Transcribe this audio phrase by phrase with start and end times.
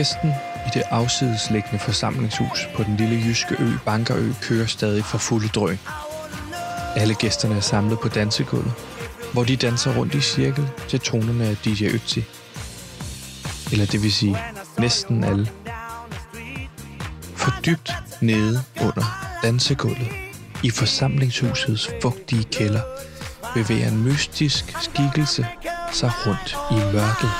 [0.00, 0.30] Festen
[0.66, 5.78] i det afsidesliggende forsamlingshus på den lille jyske ø Bankerø kører stadig for fulde drøn.
[6.96, 8.72] Alle gæsterne er samlet på dansegulvet,
[9.32, 12.20] hvor de danser rundt i cirkel til tonerne af DJ Ötzi.
[13.72, 14.36] Eller det vil sige
[14.78, 15.50] næsten alle.
[17.36, 19.04] For dybt nede under
[19.42, 20.08] dansegulvet
[20.62, 22.82] i forsamlingshusets fugtige kælder
[23.54, 25.46] bevæger en mystisk skikkelse
[25.92, 27.30] sig rundt i mørket.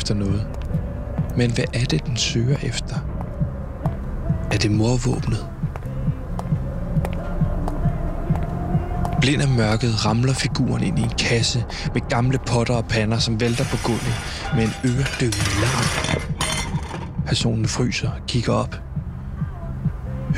[0.00, 0.46] Efter noget.
[1.36, 2.96] Men hvad er det, den søger efter?
[4.52, 5.46] Er det morvåbnet?
[9.20, 13.40] Blind af mørket ramler figuren ind i en kasse med gamle potter og pander, som
[13.40, 14.14] vælter på gulvet
[14.54, 16.22] med en øredøvende larm.
[17.26, 18.74] Personen fryser og kigger op.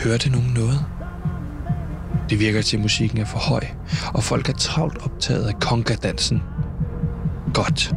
[0.04, 0.84] Hørte nogen noget?
[2.30, 3.66] Det virker til, at musikken er for høj,
[4.14, 6.42] og folk er travlt optaget af kongadansen.
[7.54, 7.94] Godt.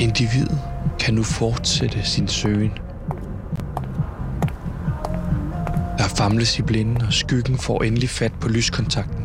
[0.00, 0.58] Individet
[0.98, 2.72] kan nu fortsætte sin søgen.
[5.98, 9.24] Der famles i blinden, og skyggen får endelig fat på lyskontakten.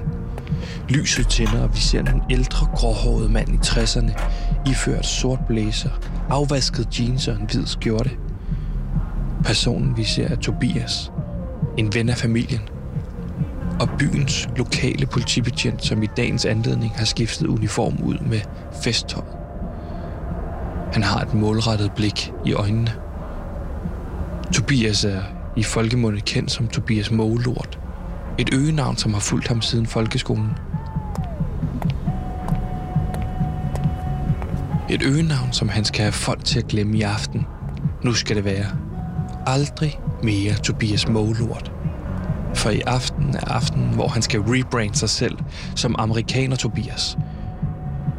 [0.89, 4.21] Lyset tænder, og vi ser en ældre, gråhåret mand i 60'erne,
[4.69, 5.89] iført sort blæser,
[6.29, 8.11] afvasket jeans og en hvid skjorte.
[9.43, 11.11] Personen vi ser er Tobias,
[11.77, 12.61] en ven af familien,
[13.79, 18.39] og byens lokale politibetjent, som i dagens anledning har skiftet uniform ud med
[18.83, 19.38] festtøj.
[20.93, 22.93] Han har et målrettet blik i øjnene.
[24.53, 25.21] Tobias er
[25.55, 27.79] i folkemunde kendt som Tobias Målort.
[28.37, 30.51] Et øgenavn, som har fulgt ham siden folkeskolen.
[34.89, 37.45] Et øgenavn, som han skal have folk til at glemme i aften.
[38.03, 38.65] Nu skal det være.
[39.45, 41.71] Aldrig mere Tobias Målort.
[42.55, 45.37] For i aften er aften, hvor han skal rebrande sig selv
[45.75, 47.17] som amerikaner Tobias.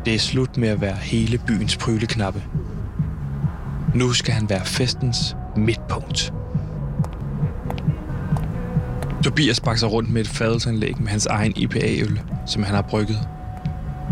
[0.04, 2.42] Det er slut med at være hele byens pryleknappe.
[3.94, 6.32] Nu skal han være festens midtpunkt.
[9.24, 13.28] Tobias bakser rundt med et fadelsanlæg med hans egen IPA-øl, som han har brygget.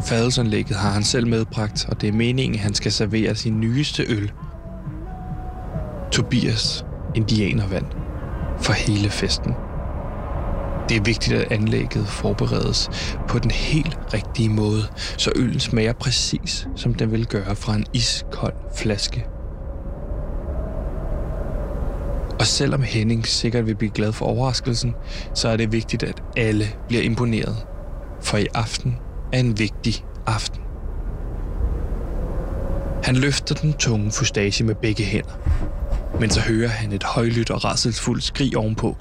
[0.06, 4.04] Fadelsanlægget har han selv medbragt, og det er meningen, at han skal servere sin nyeste
[4.08, 4.32] øl.
[6.12, 6.84] Tobias
[7.14, 7.86] Indianervand
[8.60, 9.54] for hele festen.
[10.88, 12.90] Det er vigtigt, at anlægget forberedes
[13.28, 14.82] på den helt rigtige måde,
[15.16, 19.26] så øllen smager præcis, som den vil gøre fra en iskold flaske.
[22.40, 24.94] Og selvom Henning sikkert vil blive glad for overraskelsen,
[25.34, 27.56] så er det vigtigt, at alle bliver imponeret.
[28.20, 28.96] For i aften
[29.32, 30.60] er en vigtig aften.
[33.04, 35.38] Han løfter den tunge fustage med begge hænder.
[36.20, 38.96] Men så hører han et højlydt og rasselsfuldt skrig ovenpå.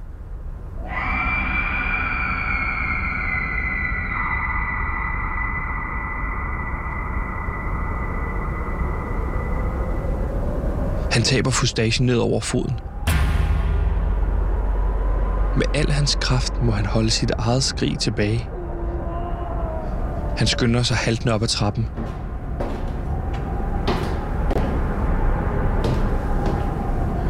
[11.18, 12.74] Han taber fustagen ned over foden.
[15.58, 18.50] Med al hans kraft må han holde sit eget skrig tilbage.
[20.38, 21.86] Han skynder sig haltende op ad trappen.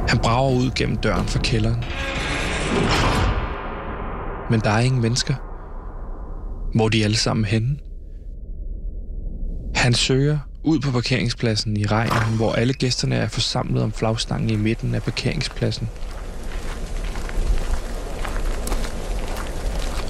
[0.08, 1.84] Han brager ud gennem døren fra kælderen.
[4.50, 5.34] Men der er ingen mennesker.
[6.76, 7.78] Hvor er de alle sammen henne?
[9.76, 10.38] Han søger
[10.68, 15.04] ud på parkeringspladsen i regnen, hvor alle gæsterne er forsamlet om flagstangen i midten af
[15.04, 15.90] parkeringspladsen.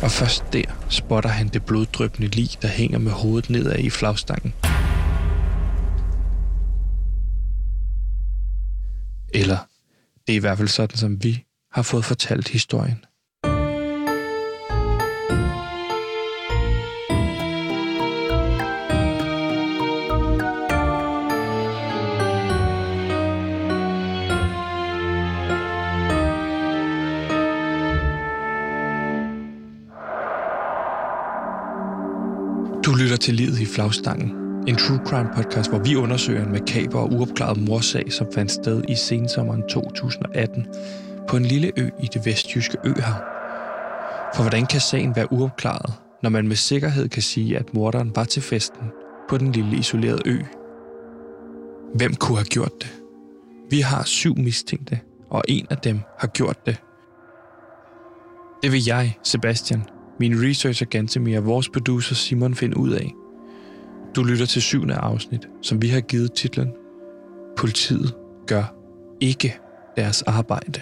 [0.03, 4.53] Og først der spotter han det bloddrøbende lig, der hænger med hovedet nedad i flagstangen.
[9.33, 9.57] Eller
[10.27, 13.05] det er i hvert fald sådan, som vi har fået fortalt historien.
[32.87, 34.31] Du lytter til Livet i flagstangen.
[34.67, 38.83] En true crime podcast, hvor vi undersøger en makaber og uopklaret morsag, som fandt sted
[38.89, 40.65] i sensommeren 2018
[41.29, 43.13] på en lille ø i det vestjyske øhav.
[44.35, 45.93] For hvordan kan sagen være uopklaret,
[46.23, 48.91] når man med sikkerhed kan sige, at morderen var til festen
[49.29, 50.37] på den lille isolerede ø?
[51.95, 52.93] Hvem kunne have gjort det?
[53.69, 54.99] Vi har syv mistænkte,
[55.29, 56.77] og en af dem har gjort det.
[58.63, 59.83] Det vil jeg, Sebastian,
[60.19, 63.13] min researcher Gantemir og vores producer Simon finder ud af.
[64.15, 66.73] Du lytter til syvende afsnit, som vi har givet titlen
[67.57, 68.15] Politiet
[68.47, 68.63] gør
[69.21, 69.57] ikke
[69.95, 70.81] deres arbejde.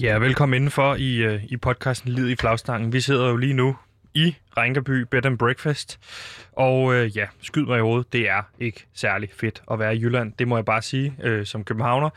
[0.00, 2.92] Ja, velkommen indenfor i, øh, i podcasten Lid i flagstangen.
[2.92, 3.76] Vi sidder jo lige nu
[4.14, 5.98] i Rænkeby Bed and Breakfast.
[6.52, 10.00] Og øh, ja, skyd mig i hovedet, det er ikke særlig fedt at være i
[10.00, 10.32] Jylland.
[10.38, 12.10] Det må jeg bare sige øh, som københavner.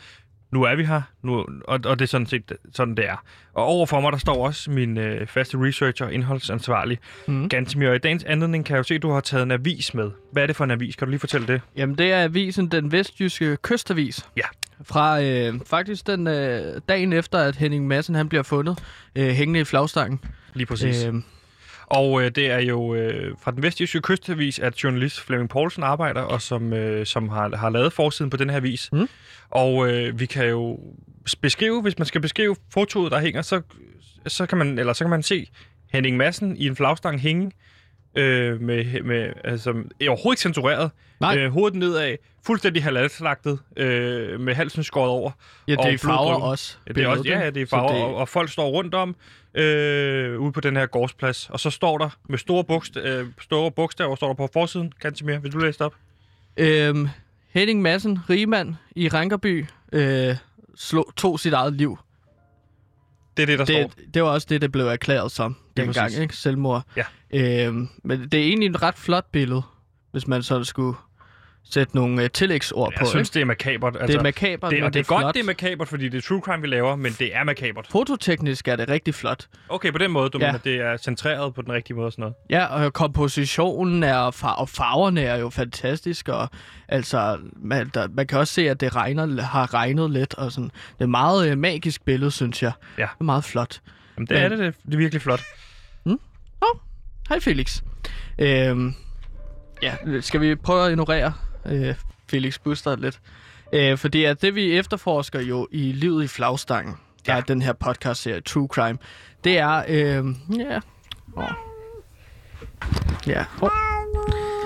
[0.51, 3.23] Nu er vi her, nu, og, og det er sådan set sådan, det er.
[3.53, 7.49] Og overfor mig, der står også min øh, faste researcher og indholdsansvarlig, mm.
[7.49, 7.89] Gantemir.
[7.89, 10.11] Og i dagens anledning kan jeg jo se, at du har taget en avis med.
[10.31, 10.95] Hvad er det for en avis?
[10.95, 11.61] Kan du lige fortælle det?
[11.75, 14.25] Jamen, det er avisen Den Vestjyske Kystavis.
[14.37, 14.45] Ja.
[14.83, 18.83] Fra øh, faktisk den øh, dagen efter, at Henning Madsen han bliver fundet
[19.15, 20.19] øh, hængende i flagstangen.
[20.53, 21.05] Lige præcis.
[21.05, 21.13] Øh,
[21.91, 26.21] og øh, det er jo øh, fra den vestjyske kystavis, at journalist Flemming Poulsen arbejder,
[26.21, 28.89] og som, øh, som har, har lavet forsiden på den her vis.
[28.93, 29.09] Mm.
[29.49, 30.79] Og øh, vi kan jo
[31.41, 33.61] beskrive, hvis man skal beskrive fotoet, der hænger, så,
[34.27, 35.47] så, kan, man, eller så kan man se
[35.93, 37.51] Henning Madsen i en flagstang hænge,
[38.15, 40.91] øh, med, med, altså, overhovedet ikke censureret.
[41.19, 41.37] Nej.
[41.37, 42.15] Øh, hovedet nedad,
[42.45, 45.31] fuldstændig halalslagtet, øh, med halsen skåret over.
[45.67, 46.77] Ja, det er farver også.
[46.87, 47.23] Ja, det er også.
[47.25, 48.03] Ja, det er farver, det...
[48.03, 49.15] Og, og folk står rundt om
[49.53, 51.49] øh, ude på den her gårdsplads.
[51.49, 54.93] Og så står der med store, bogst- øh, store bogstaver, står der på forsiden.
[55.01, 55.95] Kantimir, vil du læse det op?
[56.57, 57.07] Øhm,
[57.49, 60.35] Henning Madsen, rigmand i Rankerby, øh,
[60.75, 61.97] slog, tog sit eget liv.
[63.37, 64.03] Det er det, der det, står.
[64.13, 66.35] Det var også det, der blev erklæret som dengang, ikke?
[66.35, 66.83] Selvmord.
[66.97, 67.03] Ja.
[67.33, 69.61] Øhm, men det er egentlig et ret flot billede,
[70.11, 70.97] hvis man så skulle
[71.69, 73.03] sætte nogle uh, tillægsord jeg på.
[73.03, 73.33] Jeg synes, ikke?
[73.33, 73.95] det er makabert.
[73.95, 76.09] Altså, det er makabert, det, og det, er, det er godt, det er makabert, fordi
[76.09, 77.87] det er true crime, vi laver, men det er makabert.
[77.91, 79.47] Fototeknisk er det rigtig flot.
[79.69, 80.45] Okay, på den måde, du ja.
[80.45, 82.35] mener, det er centreret på den rigtige måde og sådan noget?
[82.49, 86.49] Ja, og kompositionen er, og, far- og farverne er jo fantastisk, og
[86.87, 90.69] altså, man, der, man kan også se, at det regner, har regnet lidt, og sådan.
[90.69, 92.71] Det er et meget uh, magisk billede, synes jeg.
[92.97, 93.01] Ja.
[93.01, 93.81] Det er meget flot.
[94.17, 95.41] Jamen, det men, er det, det, det er virkelig flot.
[96.05, 96.19] Mm?
[96.61, 96.79] Oh,
[97.29, 97.81] hej Felix.
[98.39, 98.93] Øhm,
[99.81, 101.33] ja, skal vi prøve at ignorere
[101.65, 101.95] øh,
[102.29, 103.19] Felix Buster lidt.
[103.73, 107.39] Øh, fordi at det, vi efterforsker jo i Livet i Flagstangen, der ja.
[107.39, 108.97] er den her podcast-serie True Crime,
[109.43, 109.83] det er...
[109.87, 110.25] Øh,
[110.59, 110.79] ja...
[111.35, 111.49] Oh.
[113.27, 113.45] Ja.
[113.61, 113.69] Oh.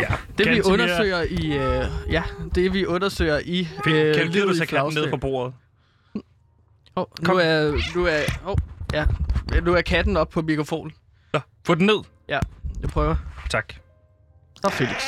[0.01, 2.23] Ja, det vi undersøger i øh, ja,
[2.55, 5.53] det vi undersøger i øh, kan livet du i katten ned på bordet?
[6.95, 8.57] Oh, nu er nu er oh,
[8.93, 9.05] ja,
[9.61, 10.93] nu er katten op på mikrofonen.
[11.35, 12.03] Så, få den ned.
[12.29, 12.39] Ja,
[12.81, 13.15] jeg prøver.
[13.49, 13.73] Tak.
[14.55, 15.03] Så Felix.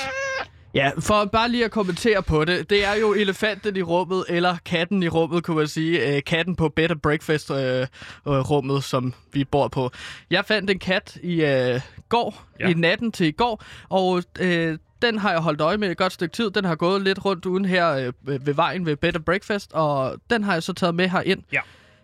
[0.73, 2.69] Ja, for bare lige at kommentere på det.
[2.69, 6.15] Det er jo elefanten i rummet, eller katten i rummet, kunne man sige.
[6.15, 9.91] Øh, katten på Better Breakfast-rummet, øh, som vi bor på.
[10.29, 12.67] Jeg fandt en kat i øh, går, ja.
[12.67, 16.13] i natten til i går, og øh, den har jeg holdt øje med et godt
[16.13, 16.51] stykke tid.
[16.51, 18.13] Den har gået lidt rundt uden her øh,
[18.45, 21.43] ved vejen ved Better Breakfast, og den har jeg så taget med her ind.
[21.51, 21.61] Ja.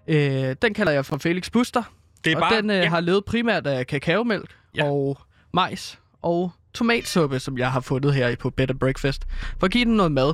[0.08, 1.84] Øh, den kalder jeg for Felix Buster.
[2.24, 2.90] Det er og bare, den øh, ja.
[2.90, 4.86] har levet primært af kakaomælk ja.
[4.86, 5.18] og
[5.54, 9.27] majs og tomatsuppe, som jeg har fundet her på Better Breakfast.
[9.60, 10.34] For at give den noget mad.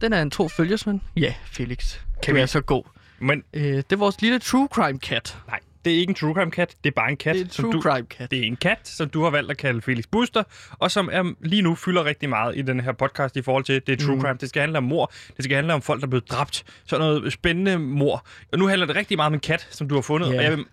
[0.00, 1.00] Den er en tro følgesmand.
[1.16, 1.98] Ja, Felix.
[2.22, 2.84] Kan du er så god.
[3.18, 3.42] Men...
[3.54, 5.38] Øh, det er vores lille true crime kat.
[5.46, 6.74] Nej, det er ikke en true crime kat.
[6.84, 7.34] Det er bare en kat.
[7.34, 8.30] Det er en true du, crime kat.
[8.30, 11.32] Det er en kat, som du har valgt at kalde Felix Buster, og som er,
[11.40, 14.14] lige nu fylder rigtig meget i den her podcast i forhold til, det er true
[14.14, 14.20] mm.
[14.20, 14.38] crime.
[14.40, 15.12] Det skal handle om mor.
[15.36, 16.64] Det skal handle om folk, der er blevet dræbt.
[16.86, 18.26] Sådan noget spændende mor.
[18.52, 20.28] Og nu handler det rigtig meget om en kat, som du har fundet.
[20.28, 20.38] Yeah.
[20.38, 20.64] Og jeg vil...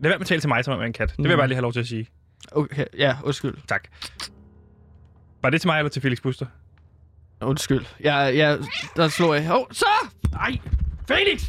[0.00, 1.08] Lad være med at tale til mig som om en kat.
[1.08, 1.30] Det vil mm.
[1.30, 2.06] jeg bare lige have lov til at sige.
[2.52, 3.54] Okay, ja, undskyld.
[3.68, 3.88] Tak.
[5.42, 6.46] Var det til mig eller til Felix Buster?
[7.40, 7.84] Undskyld.
[8.00, 8.58] Jeg, jeg,
[8.96, 9.50] der slår jeg.
[9.50, 9.86] Åh, oh, så!
[10.32, 10.58] Nej!
[11.08, 11.44] Felix!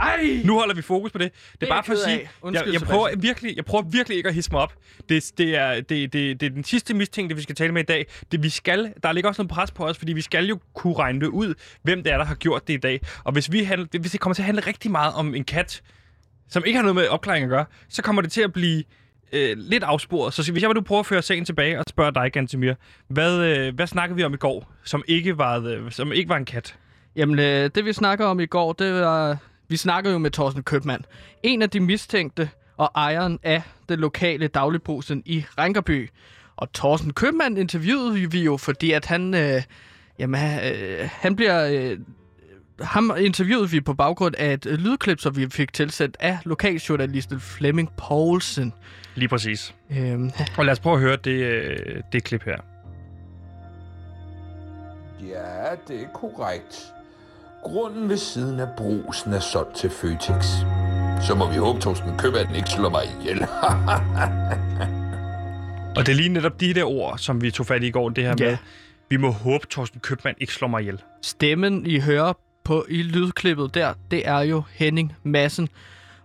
[0.00, 0.42] Ej!
[0.44, 1.32] Nu holder vi fokus på det.
[1.32, 3.84] Det er, det er bare for at sige, Undskyld, jeg, jeg, prøver virkelig, jeg prøver
[3.84, 4.74] virkelig ikke at hisse mig op.
[5.08, 7.86] Det, det, er, det, det, det er den sidste mistænkte, vi skal tale med i
[7.86, 8.06] dag.
[8.32, 10.94] Det, vi skal, der ligger også noget pres på os, fordi vi skal jo kunne
[10.94, 13.00] regne det ud, hvem det er, der har gjort det i dag.
[13.24, 15.82] Og hvis, vi handle, hvis det kommer til at handle rigtig meget om en kat,
[16.48, 18.84] som ikke har noget med opklaring at gøre, så kommer det til at blive
[19.32, 20.34] øh, lidt afsporet.
[20.34, 22.74] Så hvis jeg vil du prøve at føre sagen tilbage og spørge dig, Gantemir,
[23.08, 26.36] hvad, øh, hvad snakkede vi om i går, som ikke var, øh, som ikke var
[26.36, 26.76] en kat?
[27.16, 29.36] Jamen, øh, det vi snakker om i går, det var...
[29.68, 31.04] Vi snakkede jo med Thorsten Købmand.
[31.42, 36.10] En af de mistænkte og ejeren af det lokale dagligbrugsen i Rankerby.
[36.56, 39.34] Og Thorsten Købmand interviewede vi jo, fordi at han...
[39.34, 39.62] Øh,
[40.18, 41.68] jamen, øh, han bliver...
[41.70, 41.98] Øh,
[42.82, 47.90] ham interviewede vi på baggrund af et lydklip, som vi fik tilsendt af lokaljournalisten Flemming
[47.96, 48.72] Poulsen.
[49.14, 49.74] Lige præcis.
[49.90, 50.30] Øhm.
[50.58, 52.56] Og lad os prøve at høre det, øh, det klip her.
[55.28, 56.92] Ja, det er korrekt.
[57.62, 60.46] Grunden ved siden af brusen er solgt til Føtex.
[61.26, 63.42] Så må vi håbe, Torsten den ikke slår mig ihjel.
[65.96, 68.08] og det er lige netop de der ord, som vi tog fat i i går,
[68.08, 68.44] det her ja.
[68.44, 68.56] med,
[69.10, 71.02] Vi må håbe, Torsten Købmann ikke slår mig ihjel.
[71.22, 72.32] Stemmen, I hører
[72.64, 75.68] på i lydklippet der, det er jo Henning Massen.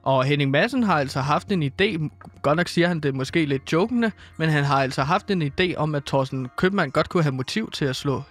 [0.04, 2.10] Og Henning Madsen har altså haft en idé,
[2.42, 5.76] godt nok siger han det måske lidt jokende, men han har altså haft en idé
[5.76, 8.24] om, at Thorsten Købmann godt kunne have motiv til at slå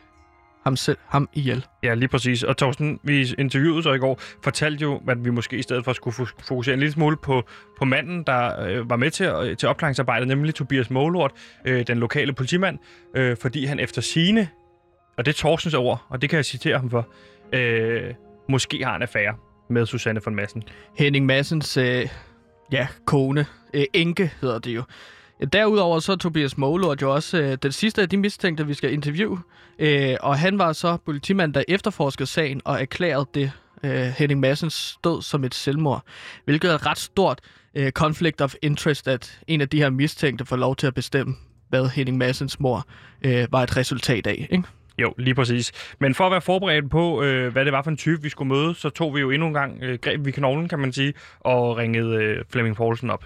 [0.65, 1.67] ham, selv, ham ihjel.
[1.83, 2.43] Ja, lige præcis.
[2.43, 5.93] Og Thorsten, vi interviewede så i går, fortalte jo, at vi måske i stedet for
[5.93, 7.43] skulle fokusere en lille smule på,
[7.79, 11.31] på manden, der øh, var med til, øh, til opklaringsarbejdet, nemlig Tobias Målort,
[11.65, 12.79] øh, den lokale politimand,
[13.17, 14.49] øh, fordi han efter sine,
[15.19, 17.09] og det er Thorstens ord, og det kan jeg citere ham for,
[17.53, 18.15] øh,
[18.49, 19.35] måske har en affære
[19.71, 20.63] med Susanne von Massen.
[20.99, 22.09] Henning Massens øh,
[22.73, 24.83] ja, kone, øh, enke hedder det jo.
[25.53, 28.93] Derudover så er Tobias Målort jo også øh, den sidste af de mistænkte, vi skal
[28.93, 29.39] interviewe.
[29.79, 33.53] Øh, og han var så politimand, der efterforskede sagen og erklærede det
[33.85, 36.03] øh, Henning Massens død som et selvmord.
[36.45, 37.41] Hvilket er et ret stort
[37.75, 41.35] øh, conflict of interest, at en af de her mistænkte får lov til at bestemme,
[41.69, 42.87] hvad Henning Massens mor
[43.23, 44.47] øh, var et resultat af.
[44.51, 44.65] Ikke?
[44.99, 45.95] Jo, lige præcis.
[45.99, 48.49] Men for at være forberedt på, øh, hvad det var for en type, vi skulle
[48.49, 51.15] møde, så tog vi jo endnu en gang øh, greb vi knoglen, kan man sige,
[51.41, 53.25] og ringede øh, Flemming Poulsen op.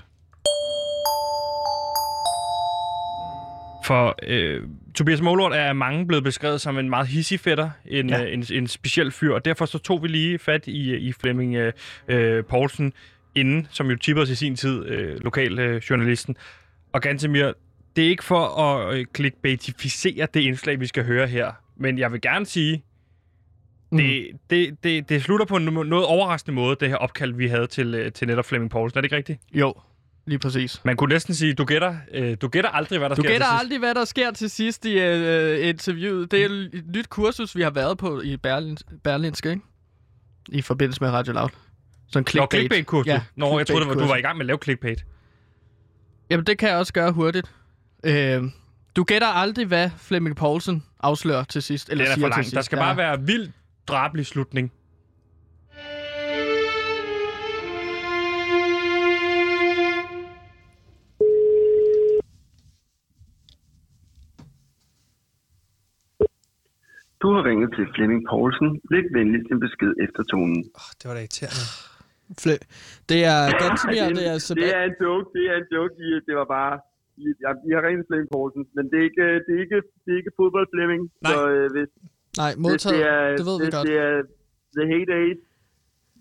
[3.84, 4.62] For øh,
[4.94, 8.24] Tobias Målort er mange blevet beskrevet som en meget hissig fætter, en, ja.
[8.24, 11.54] øh, en, en speciel fyr, og derfor så tog vi lige fat i, i Flemming
[11.54, 11.72] øh,
[12.08, 12.92] øh Poulsen
[13.34, 16.36] inden, som jo tippede os i sin tid, øh, lokaljournalisten.
[16.38, 16.44] Øh,
[16.92, 17.52] og Gantemir,
[17.96, 22.12] det er ikke for at øh, clickbaitificere det indslag, vi skal høre her, men jeg
[22.12, 22.84] vil gerne sige,
[23.92, 23.98] mm.
[23.98, 27.66] det, det, det, det slutter på en noget overraskende måde, det her opkald, vi havde
[27.66, 28.98] til, øh, til netop Flemming Poulsen.
[28.98, 29.40] Er det ikke rigtigt?
[29.54, 29.74] Jo,
[30.26, 30.80] lige præcis.
[30.84, 33.46] Man kunne næsten sige, du gætter, øh, du gætter aldrig, hvad der du sker gætter
[33.46, 36.30] aldrig, hvad der sker til sidst i øh, interviewet.
[36.30, 39.62] Det er et nyt kursus, vi har været på i Berlin, Berlinske, ikke?
[40.48, 41.48] I forbindelse med Radio Loud.
[42.08, 42.52] Sådan clickbait.
[42.52, 43.06] Nå, clickbait-kursus?
[43.06, 45.04] Ja, Nå, clickbait jeg troede, du var i gang med at lave clickbait.
[46.30, 47.52] Jamen, det kan jeg også gøre hurtigt.
[48.04, 48.42] Øh,
[48.96, 51.90] du gætter aldrig, hvad Flemming Poulsen afslører til sidst.
[51.90, 52.54] Eller det er siger for langt.
[52.54, 52.82] Der skal ja.
[52.82, 53.52] bare være vild
[53.88, 54.72] drabelig slutning.
[67.22, 68.80] Du har ringet til Flemming Poulsen.
[68.90, 70.60] Læg venligst en besked efter tonen.
[70.80, 71.64] Oh, det var da irriterende.
[72.42, 72.64] Fle-
[73.08, 74.54] det er ganske mere, det er så...
[74.54, 75.94] Det er en joke, det er en joke.
[76.26, 76.74] Det var bare...
[77.44, 80.18] Ja, vi har ringet Flemming Poulsen, men det er ikke, det er ikke, det er
[80.22, 81.02] ikke fodbold Flemming.
[81.08, 81.32] Nej.
[81.32, 81.90] Så, øh, hvis,
[82.42, 82.94] Nej, modtaget.
[82.96, 83.84] Det, det, er, det ved vi godt.
[83.88, 84.14] Det er
[84.76, 85.40] The Heydays,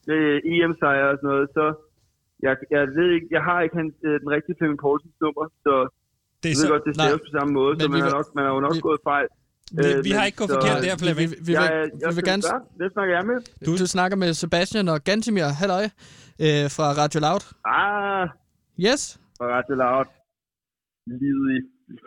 [0.07, 1.65] det er EM-sejr og sådan noget, så
[2.45, 5.73] jeg, jeg ved ikke, jeg har ikke hans, øh, den rigtige Flemming Poulsen nummer, så
[6.41, 8.27] det er jeg ved så, godt, det staves på samme måde, så man, har nok,
[8.37, 9.27] man har jo nok vi, gået fejl.
[9.77, 11.29] Vi, øh, vi har ikke gået forkert der, Flemming.
[11.31, 11.65] Vi, vi, vi, jeg,
[12.01, 12.43] jeg, vi vil gerne...
[12.81, 13.37] Det snakker jeg med.
[13.65, 15.49] Du, du snakker med Sebastian og Gantimir.
[15.61, 15.85] Halløj.
[16.45, 17.43] Øh, fra Radio Loud.
[17.77, 18.25] Ah.
[18.87, 19.01] Yes.
[19.37, 20.07] Fra Radio Loud.
[21.23, 21.59] Livet i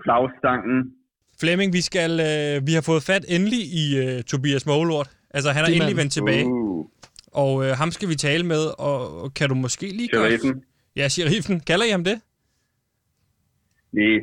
[0.05, 0.93] flagstangen.
[1.41, 5.11] Flemming, vi skal øh, vi har fået fat endelig i øh, Tobias Målort.
[5.31, 6.47] Altså, han er De endelig vendt tilbage.
[6.47, 6.87] Uh.
[7.33, 10.09] Og øh, ham skal vi tale med, og, og kan du måske lige...
[10.15, 10.63] Sheriffen.
[10.97, 11.61] Ja, sheriffen.
[11.61, 12.21] Kalder I ham det?
[13.93, 14.21] Nej,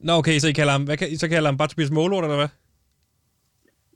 [0.00, 2.48] Nå, okay, så I kalder ham, hvad, så kalder ham bare Tobias Målort, eller hvad?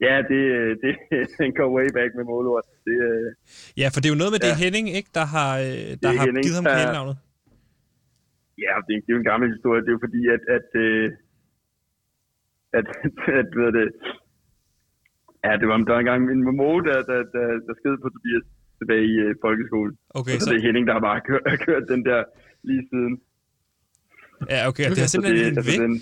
[0.01, 0.41] Ja, det,
[0.83, 0.93] det,
[1.41, 2.65] den går way back med Målort.
[2.85, 3.35] Det, øh,
[3.77, 4.49] ja, for det er jo noget med ja.
[4.49, 5.65] det Henning, ikke, der har, øh,
[6.03, 7.17] der har Henning, givet ham kælenavnet.
[8.59, 9.81] Ja, det, det er jo en gammel historie.
[9.81, 11.07] Det er jo fordi, at, at, øh,
[12.79, 12.87] at,
[13.41, 13.87] at, hvad det,
[15.45, 18.47] ja, det var, der var engang min mor, der, der, der, der skede på Tobias
[18.79, 19.95] tilbage i uh, folkeskolen.
[20.21, 22.21] Okay, så, så, det er Henning, der har bare kørt, kørt den der
[22.69, 23.15] lige siden.
[24.55, 24.87] Ja, okay.
[24.87, 24.97] okay.
[24.97, 25.93] Det er simpelthen det, altså, den,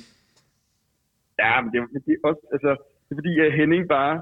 [1.43, 2.71] Ja, men det, det, er også, altså,
[3.05, 4.15] det er fordi, at Henning bare...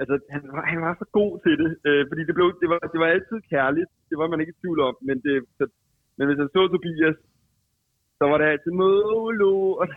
[0.00, 1.70] Altså, han var, han var så god til det.
[1.88, 3.90] Øh, fordi det, blev, det, var, det var altid kærligt.
[4.10, 4.94] Det var man ikke i tvivl om.
[5.08, 5.64] Men, det, så,
[6.16, 7.18] men hvis han så Tobias,
[8.22, 9.52] så var det altid Målo.
[9.80, 9.96] Og det,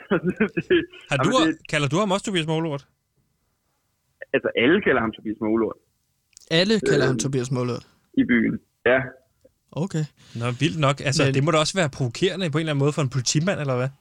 [1.12, 2.84] Har du, det, kalder du ham også Tobias Målort?
[4.36, 5.80] Altså, alle kalder ham Tobias Målort.
[6.60, 7.86] Alle kalder øh, ham Tobias Målort?
[8.22, 8.56] I byen,
[8.92, 9.00] ja.
[9.84, 10.06] Okay.
[10.40, 10.96] Nå, vildt nok.
[11.10, 11.34] Altså, men...
[11.36, 13.76] det må da også være provokerende på en eller anden måde for en politimand, eller
[13.80, 13.92] hvad?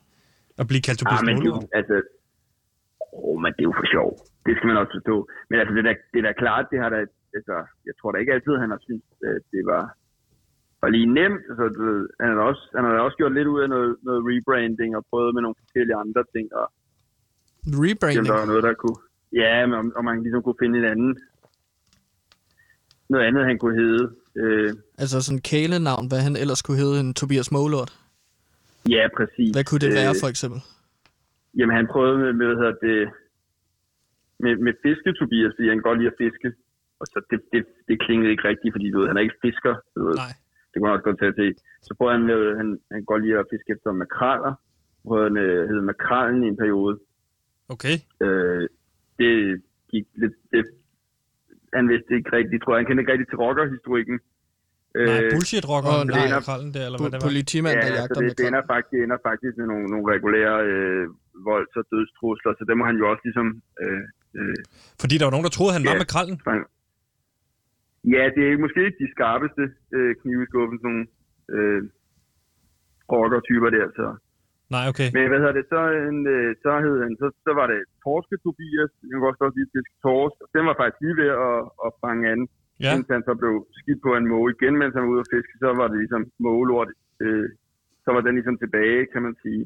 [0.61, 1.63] At blive kaldt Tobias ah, men Målort.
[1.79, 1.95] Altså,
[3.25, 4.09] åh, men det er jo for sjov.
[4.45, 5.15] Det skal man også forstå.
[5.49, 6.99] Men altså, det er da, det er da klart, det har da,
[7.37, 7.55] altså,
[7.87, 9.83] jeg tror da ikke altid, han har syntes, at det var,
[10.85, 11.43] var lige nemt.
[11.49, 14.21] Altså, du ved, han, har også, han har også gjort lidt ud af noget, noget
[14.29, 16.45] rebranding og prøvet med nogle forskellige andre ting.
[16.59, 16.67] Og,
[17.83, 18.25] rebranding?
[18.31, 18.99] Der var noget, der kunne,
[19.41, 21.13] ja, men om, om man ligesom kunne finde et andet,
[23.13, 24.03] noget andet, han kunne hedde.
[24.41, 24.69] Øh,
[25.03, 27.91] altså sådan kælenavn, hvad han ellers kunne hedde, en Tobias Målort?
[28.95, 29.51] Ja, præcis.
[29.55, 30.59] Hvad kunne det være, øh, for eksempel?
[31.57, 32.97] Jamen, han prøvede med, med, hvad det,
[34.43, 36.49] med, med fiske, Tobias, fordi han godt lide at fiske.
[36.99, 39.73] Og så det, det, det klingede ikke rigtigt, fordi du ved, han er ikke fisker.
[39.95, 40.15] Du ved.
[40.25, 40.33] Nej.
[40.75, 41.49] Det kunne man også godt tage til.
[41.87, 44.53] Så prøvede han, med, han, han godt lide at fiske efter makraler.
[44.97, 46.93] Så prøvede han øh, hedde makralen i en periode.
[47.73, 47.95] Okay.
[48.25, 48.63] Øh,
[49.19, 49.31] det
[49.91, 50.35] gik lidt...
[50.51, 50.61] Det,
[51.77, 52.79] han vidste ikke rigtigt, tror jeg.
[52.79, 54.17] Han kendte ikke rigtigt til rockerhistorikken.
[54.95, 57.29] Nej, øh, bullshit-rockeren oh, nej, krallen der, eller hvad det var?
[57.29, 60.05] Politimand, der ja, jagter det, med det ender faktisk, det ender faktisk med nogle, nogle
[60.13, 61.03] regulære øh,
[61.49, 63.47] volds- og dødstrusler, så det må han jo også ligesom...
[63.81, 64.03] Øh,
[64.37, 64.57] øh,
[65.01, 66.37] Fordi der var nogen, der troede, han ja, var med krallen?
[68.13, 69.63] Ja, det er måske ikke de skarpeste
[69.95, 71.07] øh, knive i skuffen, sådan nogle
[71.55, 71.81] øh,
[73.11, 74.05] rocker-typer der, så...
[74.75, 75.09] Nej, okay.
[75.15, 78.37] Men hvad hedder det, så, en, øh, så, hed han, så, så var det Torske
[78.43, 82.23] Tobias, han var også lige fisk torsk, den var faktisk lige ved at, at fange
[82.33, 82.41] an,
[82.83, 82.91] ja.
[82.93, 85.55] indtil han så blev skidt på en måge igen, mens han var ude at fiske,
[85.63, 86.89] så var det ligesom mågelort,
[87.23, 87.47] øh,
[88.05, 89.63] så var den ligesom tilbage, kan man sige.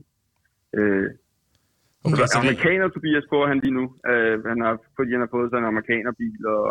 [0.77, 1.07] Øh,
[2.05, 3.85] okay, så amerikaner Tobias går han lige nu.
[4.11, 6.65] Øh, han har, fordi han har fået sig en amerikanerbil, og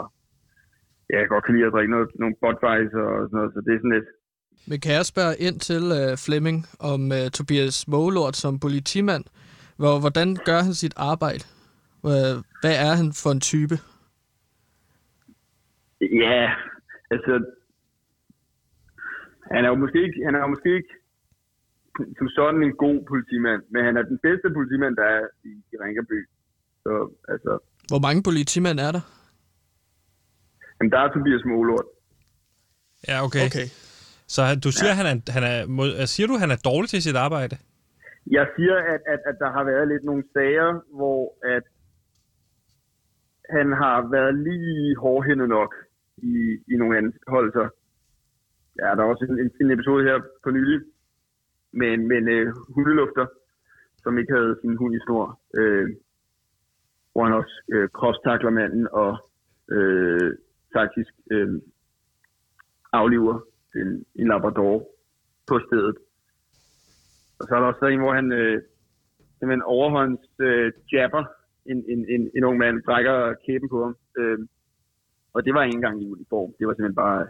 [1.10, 3.80] jeg kan godt lide at drikke noget, nogle Budweiser og sådan noget, så det er
[3.82, 4.08] sådan lidt,
[4.66, 9.24] men kan jeg spørge ind til uh, Flemming om uh, Tobias Målort som politimand?
[9.76, 11.44] Hvor, hvordan gør han sit arbejde?
[12.02, 13.76] Uh, hvad er han for en type?
[16.00, 16.40] Ja,
[17.10, 17.32] altså...
[19.52, 20.92] Han er jo måske ikke, han er jo måske ikke
[22.18, 25.74] som sådan en god politimand, men han er den bedste politimand, der er i, i
[25.82, 26.28] Ringerby.
[26.82, 26.92] Så,
[27.28, 27.52] altså...
[27.88, 29.00] Hvor mange politimænd er der?
[30.80, 31.84] Jamen, der er Tobias Målort.
[33.08, 33.46] Ja, okay.
[33.46, 33.66] okay.
[34.34, 34.98] Så du siger, ja.
[35.00, 35.82] han er, han er, må,
[36.14, 37.56] siger du, han er dårlig til sit arbejde?
[38.30, 41.22] Jeg siger, at, at, at der har været lidt nogle sager, hvor
[41.56, 41.64] at
[43.56, 45.74] han har været lige hårdhændet nok
[46.16, 46.36] i,
[46.72, 47.68] i nogle anholdelser.
[48.78, 50.80] Ja, der er også en, en, episode her på nylig
[51.72, 53.26] med en, med en uh, hundelufter,
[54.02, 55.88] som ikke havde sin hund i snor, øh,
[57.12, 59.12] hvor han også øh, kropstakler manden og
[59.70, 60.32] øh,
[60.76, 61.60] faktisk øh,
[62.92, 63.40] afliver
[63.74, 64.88] en, en labrador
[65.46, 65.96] på stedet.
[67.38, 68.62] Og så er der også en, hvor han øh,
[69.38, 71.24] simpelthen overhånds øh, jabber
[71.66, 73.96] en, en, en, en ung mand, brækker kæben på ham.
[74.18, 74.38] Øh,
[75.34, 76.50] og det var ikke engang i uniform.
[76.58, 77.26] Det var simpelthen bare,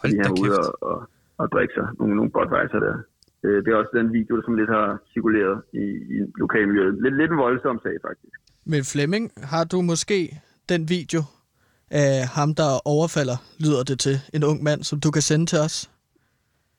[0.00, 0.98] fordi han var ude og, og,
[1.38, 2.96] og drikke sig nogle, nogle Budweiser der.
[3.44, 7.02] Øh, det er også den video, som lidt har cirkuleret i, i lokalmiljøet.
[7.02, 8.36] Lidt, lidt en voldsom sag, faktisk.
[8.72, 10.18] Men Flemming, har du måske
[10.68, 11.20] den video
[11.90, 15.58] af ham, der overfalder, lyder det til, en ung mand, som du kan sende til
[15.58, 15.90] os?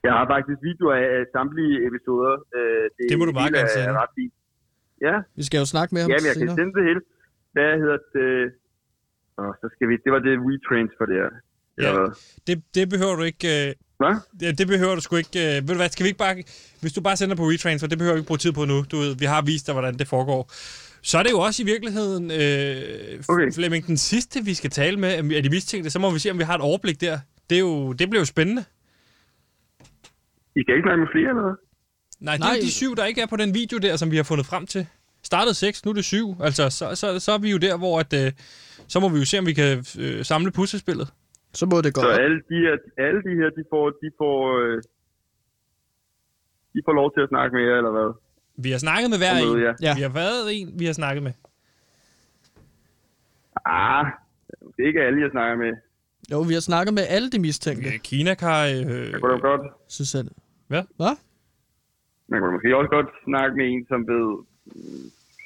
[0.03, 2.33] Jeg har faktisk videoer af samtlige episoder.
[2.57, 3.91] Øh, det, det må du bare gerne sende.
[4.01, 4.33] Ret fint.
[5.01, 5.15] Ja.
[5.35, 6.47] Vi skal jo snakke mere om ja, det jeg senere.
[6.47, 7.01] kan sende det hele.
[7.55, 8.53] Hvad hedder det?
[9.37, 9.93] Og så skal vi...
[10.05, 11.31] Det var det retrains for det her.
[11.85, 11.91] Ja,
[12.47, 13.47] det, det behøver du ikke...
[13.55, 13.73] Øh...
[13.97, 14.15] Hvad?
[14.39, 15.39] Det, det behøver du sgu ikke...
[15.45, 15.55] Øh...
[15.65, 16.35] Ved du hvad, skal vi ikke bare...
[16.81, 18.77] Hvis du bare sender på retrains, for det behøver vi ikke bruge tid på nu.
[18.91, 20.41] Du ved, vi har vist dig, hvordan det foregår.
[21.09, 23.47] Så er det jo også i virkeligheden, øh, okay.
[23.57, 25.89] Flemming, den sidste, vi skal tale med af de mistænkte.
[25.89, 27.15] Så må vi se, om vi har et overblik der.
[27.49, 28.63] Det, er jo, det bliver jo spændende.
[30.59, 31.55] I kan ikke snakke med flere, eller hvad?
[32.27, 34.27] Nej, det er de syv, der ikke er på den video der, som vi har
[34.31, 34.87] fundet frem til.
[35.23, 36.27] Startede seks, nu er det syv.
[36.47, 38.31] Altså, så, så, så er vi jo der, hvor at, øh,
[38.87, 39.71] så må vi jo se, om vi kan
[40.03, 41.07] øh, samle puslespillet.
[41.59, 42.01] Så må det gå.
[42.01, 42.75] Så alle de her,
[43.07, 44.77] alle de her, de får, de får, øh,
[46.73, 48.09] de får lov til at snakke med jer, eller hvad?
[48.57, 49.59] Vi har snakket med hver en.
[49.59, 49.73] Ja.
[49.81, 49.95] ja.
[49.95, 51.33] Vi har været en, vi har snakket med.
[53.65, 54.05] Ah,
[54.77, 55.73] det er ikke alle, jeg snakker med.
[56.31, 57.89] Jo, vi har snakket med alle de mistænkte.
[57.89, 58.87] Ja, Kina kan...
[58.89, 59.11] Øh...
[59.11, 59.61] Jeg kunne da godt.
[59.87, 60.23] Synes jeg.
[60.67, 60.83] Hvad?
[60.95, 61.15] Hvad?
[62.27, 64.25] Man kunne måske også godt snakke med en, som ved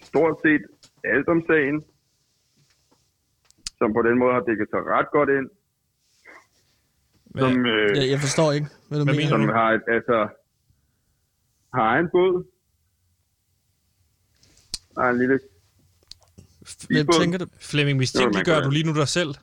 [0.04, 0.63] stort set
[1.04, 1.84] alt om sagen.
[3.78, 5.50] Som på den måde har dækket sig ret godt ind.
[7.26, 7.43] Hvad?
[7.43, 9.30] Som, øh, ja, jeg forstår ikke, hvad du hvad mener.
[9.30, 10.28] Som har, et, altså,
[11.74, 12.45] har en båd,
[15.00, 15.40] har en lille
[16.90, 17.46] Hvem tænker du?
[17.60, 19.30] Flemming, mistænkeliggør du lige nu dig selv?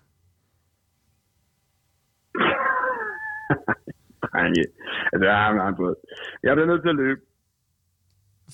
[4.34, 4.46] Nej,
[5.12, 5.94] altså, jeg har en båd.
[6.42, 7.20] Jeg bliver nødt til at løbe.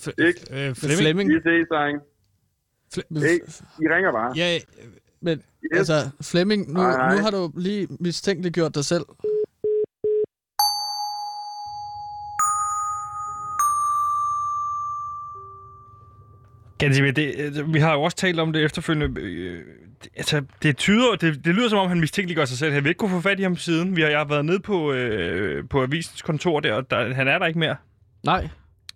[0.03, 0.41] F- ikke?
[0.69, 0.99] Øh, Flemming?
[1.01, 1.29] Flemming?
[1.31, 2.01] Vi ses, dreng.
[2.95, 3.47] Fle- ikke?
[3.83, 4.33] I ringer bare.
[4.37, 4.59] Ja,
[5.21, 5.79] men yes.
[5.79, 9.05] altså, Flemming, nu, nu har du lige mistænkeliggjort dig selv.
[16.87, 19.21] Ganske, det, øh, vi har jo også talt om det efterfølgende.
[19.21, 19.65] Øh,
[20.17, 22.73] altså, det, tyder, det, det lyder som om, han mistænkeliggør sig selv.
[22.73, 23.97] Han vil ikke kunne få fat i ham siden.
[23.97, 27.29] Vi har, jeg har været nede på, øh, på avisens kontor der, og der, han
[27.29, 27.77] er der ikke mere.
[28.25, 28.49] Nej,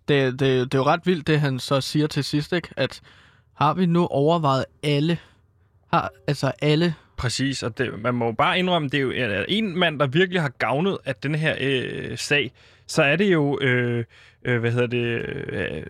[0.07, 2.69] det, det, det er jo ret vildt, det han så siger til sidst, ikke?
[2.77, 3.01] at
[3.53, 5.17] har vi nu overvejet alle,
[5.93, 9.99] har, altså alle Præcis, og det, man må bare indrømme, det er jo en mand,
[9.99, 12.51] der virkelig har gavnet af den her øh, sag,
[12.87, 14.05] så er det jo, øh,
[14.43, 15.83] øh, hvad hedder det, øh,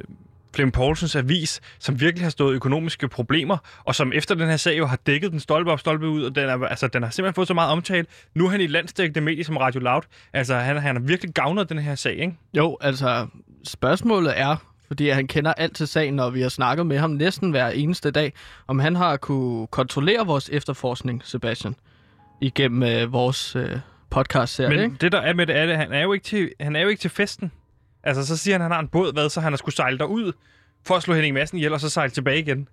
[0.58, 4.78] Flemming Poulsens avis, som virkelig har stået økonomiske problemer, og som efter den her sag
[4.78, 7.34] jo har dækket den stolpe op, stolpe ud, og den, er, altså, den har simpelthen
[7.36, 8.06] fået så meget omtale.
[8.36, 10.02] Nu er han i landstækkende medie som Radio Loud.
[10.34, 12.34] Altså, han, han har virkelig gavnet den her sag, ikke?
[12.54, 13.28] Jo, altså,
[13.68, 14.56] spørgsmålet er,
[14.88, 18.12] fordi han kender alt til sagen, og vi har snakket med ham næsten hver eneste
[18.12, 18.34] dag,
[18.68, 21.76] om han har kunne kontrollere vores efterforskning, Sebastian,
[22.42, 24.70] igennem øh, vores øh, podcast-serie.
[24.70, 24.96] Men ikke?
[25.02, 26.88] det der er med det, er det, han er jo ikke til, han er jo
[26.88, 27.52] ikke til festen.
[28.04, 29.98] Altså, så siger han, at han har en båd, hvad, så han har skulle sejle
[29.98, 30.32] derud
[30.86, 32.68] for at slå Henning Madsen ihjel, og så sejle tilbage igen.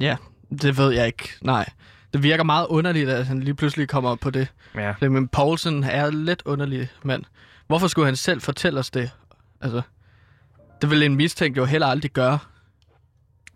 [0.00, 0.16] Ja,
[0.62, 1.28] det ved jeg ikke.
[1.42, 1.68] Nej.
[2.12, 4.48] Det virker meget underligt, at han lige pludselig kommer på det.
[4.74, 4.94] Ja.
[5.00, 7.24] Men Poulsen er lidt underlig mand.
[7.66, 9.10] Hvorfor skulle han selv fortælle os det?
[9.60, 9.82] Altså,
[10.82, 12.38] det vil en mistænkt jo heller aldrig gøre.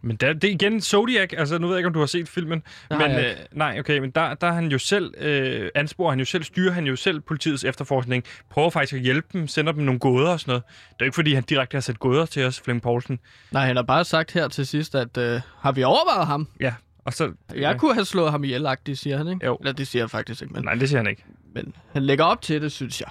[0.02, 2.28] Men der, det er igen Zodiac, altså nu ved jeg ikke, om du har set
[2.28, 2.62] filmen.
[2.90, 6.18] Har men, øh, nej, okay, men der, der er han jo selv, øh, ansporer han
[6.18, 9.84] jo selv, styrer han jo selv politiets efterforskning, prøver faktisk at hjælpe dem, sender dem
[9.84, 10.62] nogle gåder og sådan noget.
[10.64, 13.18] Det er jo ikke, fordi han direkte har sat gåder til os, Flemming Poulsen.
[13.50, 16.48] Nej, han har bare sagt her til sidst, at øh, har vi overvejet ham?
[16.60, 17.24] Ja, og så...
[17.50, 17.78] Jeg ja.
[17.78, 19.46] kunne have slået ham ihjel, det siger han, ikke?
[19.46, 19.56] Jo.
[19.56, 21.24] Eller det siger han faktisk ikke, men, Nej, det siger han ikke.
[21.54, 23.08] men han lægger op til det, synes jeg.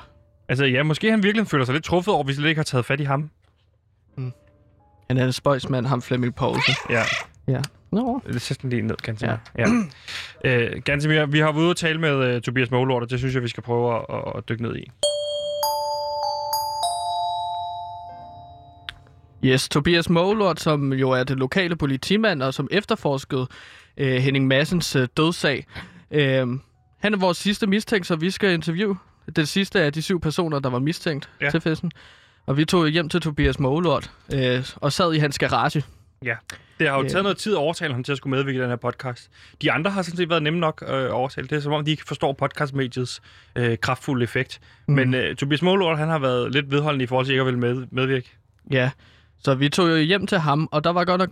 [0.50, 2.63] Altså ja, måske han virkelig føler sig lidt truffet over, hvis vi slet ikke har
[2.63, 3.30] taget fat i ham.
[5.08, 6.74] Han er en spøjsmand, ham Flemming Poulsen.
[6.89, 7.04] Ja,
[7.48, 7.62] Ja.
[7.91, 8.22] Nå.
[8.28, 9.38] det sætter den lige ned, Gantemir.
[9.58, 9.65] Ja.
[10.44, 10.52] ja.
[10.52, 13.36] øh, Gantemir, vi har været ude og tale med uh, Tobias Målort, og det synes
[13.36, 14.91] jeg, vi skal prøve at, at, at dykke ned i.
[19.44, 23.48] Yes, Tobias Målort, som jo er det lokale politimand, og som efterforskede
[23.98, 25.65] øh, Henning Massens øh, dødssag.
[26.12, 26.48] Øh,
[27.00, 28.98] han er vores sidste mistænkt, så vi skal interviewe
[29.36, 31.50] den sidste af de syv personer, der var mistænkt ja.
[31.50, 31.91] til festen.
[32.45, 35.84] Og vi tog hjem til Tobias Målort øh, og sad i hans garage.
[36.23, 36.36] Ja.
[36.79, 37.10] Det har jo Øh.
[37.10, 39.29] taget noget tid at overtale ham til at skulle medvirke i den her podcast.
[39.62, 41.47] De andre har sådan set været nemme nok øh, at overtale.
[41.47, 43.21] Det er som om, de ikke forstår podcastmediets
[43.55, 44.60] øh, kraftfulde effekt.
[44.88, 44.93] Mm.
[44.95, 47.60] Men øh, Tobias Målort, han har været lidt vedholdende i forhold til ikke at ville
[47.60, 48.31] med, medvirke.
[48.71, 48.91] Ja,
[49.43, 51.29] så vi tog jo hjem til ham, og der var godt nok,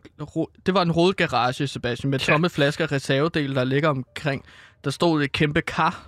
[0.65, 2.25] det var en rodet garage, Sebastian, med Ja.
[2.25, 4.45] tomme flasker reservedele, der ligger omkring.
[4.83, 6.07] Der stod et kæmpe kar,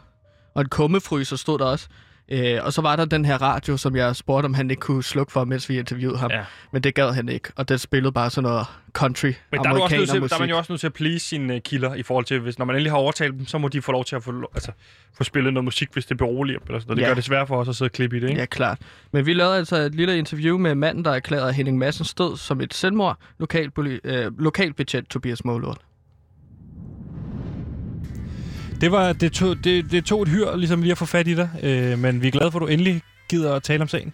[0.53, 1.87] og en kummefryser stod der også.
[2.29, 5.03] Øh, og så var der den her radio, som jeg spurgte, om han ikke kunne
[5.03, 6.31] slukke for, mens vi interviewede ham.
[6.31, 6.43] Ja.
[6.71, 9.33] Men det gad han ikke, og det spillede bare sådan noget country, Men
[9.63, 10.29] der er, du også nødt til, amerikanermusik.
[10.29, 12.39] der er man jo også nødt til at please sine uh, kilder i forhold til,
[12.39, 14.49] hvis når man endelig har overtalt dem, så må de få lov til at få,
[14.53, 14.71] altså,
[15.17, 16.65] få spillet noget musik, hvis det beroliger dem.
[16.67, 16.95] Eller sådan.
[16.95, 17.07] Det Ja.
[17.07, 18.39] gør det svært for os at sidde og klippe i det, ikke?
[18.39, 18.77] Ja, klart.
[19.11, 22.61] Men vi lavede altså et lille interview med manden, der erklærede Henning Massens død som
[22.61, 23.71] et selvmord, lokal,
[24.03, 25.77] øh, lokalbetjent Tobias Målort.
[28.81, 31.33] Det, var, det, tog, det, det tog et hyr ligesom lige at få fat i
[31.35, 34.07] dig, øh, men vi er glade for, at du endelig gider at tale om sagen.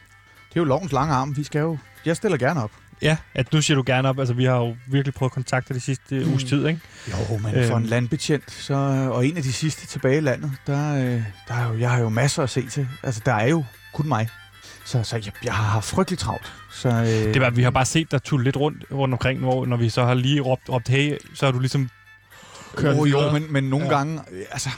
[0.50, 1.38] Det er jo lovens lange arm.
[1.38, 1.78] Vi skal jo...
[2.06, 2.72] Jeg stiller gerne op.
[3.02, 4.20] Ja, at nu siger du gerne op.
[4.20, 6.30] Altså, vi har jo virkelig prøvet at kontakte det sidste mm.
[6.32, 6.80] uges tid, ikke?
[7.12, 7.84] Jo, men for Øhm.
[7.84, 8.74] en landbetjent, så,
[9.14, 12.00] og en af de sidste tilbage i landet, der, øh, der er jo, jeg har
[12.00, 12.88] jo masser at se til.
[13.04, 14.30] Altså, der er jo kun mig.
[14.86, 16.54] Så, så jeg, jeg har haft frygtelig travlt.
[16.72, 19.66] Så, øh, Det var, vi har bare set dig tulle lidt rundt, rundt omkring, hvor,
[19.66, 21.90] når vi så har lige råbt, råbt hey, så har du ligesom
[22.76, 23.92] kørt oh, jo, men, men nogle Ja.
[23.98, 24.70] gange, øh, altså,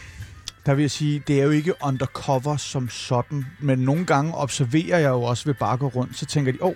[0.65, 4.97] der vil jeg sige, det er jo ikke undercover som sådan, men nogle gange observerer
[4.99, 6.75] jeg jo også ved bare gå rundt, så tænker de, åh, oh,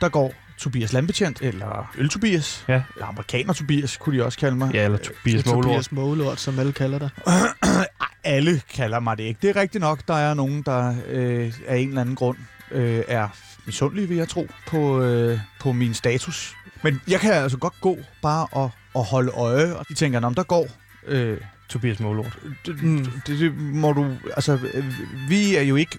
[0.00, 2.82] der går Tobias Landbetjent, eller Øl-Tobias, Ja.
[2.94, 4.74] eller Amerikaner-Tobias, kunne de også kalde mig.
[4.74, 5.64] Ja, eller Tobias Målort.
[5.64, 7.10] Tobias Målort, som alle kalder dig.
[8.24, 9.38] Alle kalder mig det ikke.
[9.42, 12.36] Det er rigtigt nok, der er nogen, der øh, af en eller anden grund
[12.70, 13.28] øh, er
[13.66, 16.54] misundelige, vil jeg tro, på, øh, på min status.
[16.82, 20.34] Men jeg kan altså godt gå bare og, og holde øje, og de tænker, om
[20.34, 20.68] der går...
[21.06, 22.38] Øh, Tobias Målort.
[22.66, 22.76] det,
[23.26, 24.16] det, det må du...
[24.36, 24.58] Altså,
[25.28, 25.98] vi er jo ikke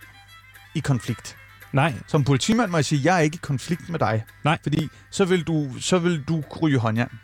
[0.76, 1.38] i konflikt.
[1.74, 4.24] Nej, Som politimand må jeg sige, jeg er ikke i konflikt med dig.
[4.44, 4.58] Nej.
[4.64, 7.20] Fordi så vil du, så vil du ryge håndjern.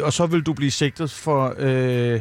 [0.00, 2.20] Og så vil du blive sigtet for øh,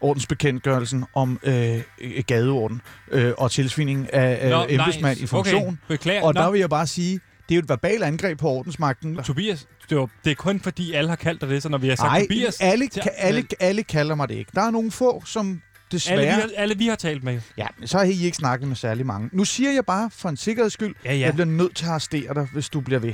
[0.00, 1.82] ordensbekendtgørelsen om øh,
[2.26, 5.62] gadeorden øh, og tilsvining af øh, embedsmand i funktion.
[5.62, 6.22] Okay, beklager.
[6.22, 9.16] Og Nå, der vil jeg bare sige, det er jo et verbalt angreb på ordensmagten.
[9.16, 11.88] Tobias, det, var, det er kun fordi, alle har kaldt dig det, så når vi
[11.88, 12.60] har sagt Nej, Tobias...
[12.60, 14.50] alle, til- ka- alle, alle kalder mig det ikke.
[14.54, 16.18] Der er nogle få, som desværre...
[16.20, 17.40] alle, vi har, alle vi har talt med.
[17.58, 19.28] Ja, så har I ikke snakket med særlig mange.
[19.32, 21.18] Nu siger jeg bare, for en sikkerheds skyld, Ja, ja.
[21.26, 23.12] jeg bliver nødt til at arrestere dig, hvis du bliver ved.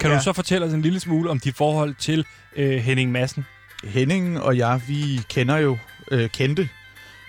[0.00, 0.16] Kan Ja.
[0.16, 2.24] du så fortælle os en lille smule om dit forhold til
[2.56, 3.44] øh, Henning Madsen?
[3.84, 5.78] Henning og jeg, vi kender jo,
[6.10, 6.68] øh, kendte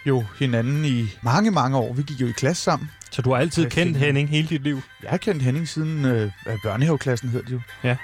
[0.05, 1.93] jo hinanden i mange, mange år.
[1.93, 2.89] Vi gik jo i klasse sammen.
[3.11, 3.97] Så du har altid kendt.
[3.97, 4.81] Henning hele dit liv?
[5.03, 6.31] Jeg har kendt Henning siden øh,
[6.63, 7.61] børnehaveklassen, hed det jo.
[7.83, 7.95] Ja.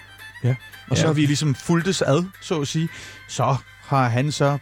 [0.43, 0.55] Ja.
[0.89, 1.07] Og så Ja.
[1.07, 2.89] har vi ligesom fulgtes ad, så at sige.
[3.27, 4.57] Så har han så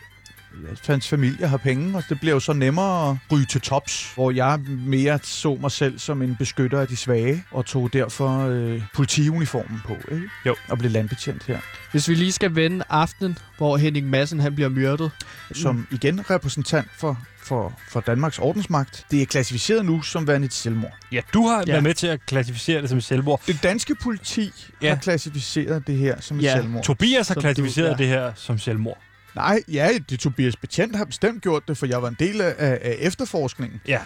[0.87, 4.31] hans familie har penge, og det bliver jo så nemmere at ryge til tops, hvor
[4.31, 8.81] jeg mere så mig selv som en beskytter af de svage, og tog derfor øh,
[8.93, 10.29] politiuniformen på, ikke?
[10.45, 10.55] Jo.
[10.69, 11.59] Og blev landbetjent her.
[11.91, 15.11] Hvis vi lige skal vende aftenen, hvor Henning Madsen han bliver myrdet.
[15.53, 19.05] som igen repræsentant for, for, for Danmarks ordensmagt.
[19.11, 20.91] Det er klassificeret nu som værende et selvmord.
[21.11, 21.71] Ja, du har Ja.
[21.71, 23.41] været med til at klassificere det som et selvmord.
[23.47, 24.51] Det danske politi
[24.81, 24.89] Ja.
[24.89, 26.53] har klassificeret det her som et Ja.
[26.55, 26.83] selvmord.
[26.83, 27.95] Tobias har Som du- klassificeret ja.
[27.95, 28.97] det her som selvmord.
[29.35, 32.55] Nej, ja, det Tobias Betjent har bestemt gjort det, for jeg var en del af,
[32.57, 33.81] af efterforskningen.
[33.87, 33.99] Ja.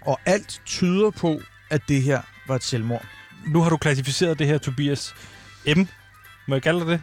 [0.00, 1.40] Og alt tyder på,
[1.70, 3.04] at det her var et selvmord.
[3.46, 5.14] nu har du klassificeret det her, Tobias
[5.76, 5.80] M.
[6.48, 7.00] Må jeg kalde det?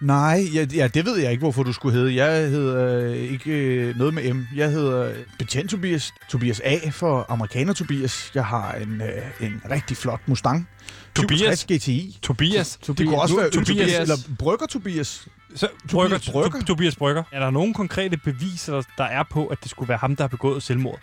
[0.00, 2.14] Nej, ja, ja, det ved jeg ikke, hvorfor du skulle hedde.
[2.14, 4.46] Jeg hedder øh, ikke øh, noget med M.
[4.56, 6.14] Jeg hedder Betjent Tobias.
[6.28, 8.30] Tobias A for amerikaner Tobias.
[8.34, 10.68] Jeg har en, øh, en rigtig flot Mustang.
[11.14, 12.18] Tobias GTI.
[12.22, 12.76] Tobias.
[12.76, 13.68] Det kunne også nu, være Tobias.
[13.68, 14.00] Tobias.
[14.00, 15.28] Eller Brygger Tobias.
[15.54, 16.66] Så, Brygger, Tobias Brygger.
[16.66, 17.22] Tobias Brygger.
[17.32, 20.28] Er der nogen konkrete beviser, der er på, at det skulle være ham, der har
[20.28, 21.00] begået selvmord?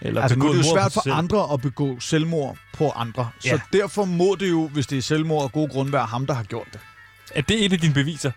[0.00, 3.30] Eller altså, nu er det jo svært for andre at begå selvmord på andre.
[3.44, 3.50] Ja.
[3.50, 6.34] Så derfor må det jo, hvis det er selvmord af gode grunde, være ham, der
[6.34, 6.80] har gjort det.
[7.34, 8.30] Er det et af dine beviser?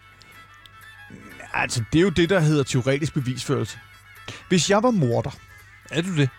[1.54, 3.78] Altså, det er jo det, der hedder teoretisk bevisførelse.
[4.50, 5.32] Hvis jeg var morder...
[5.92, 6.30] Er du det,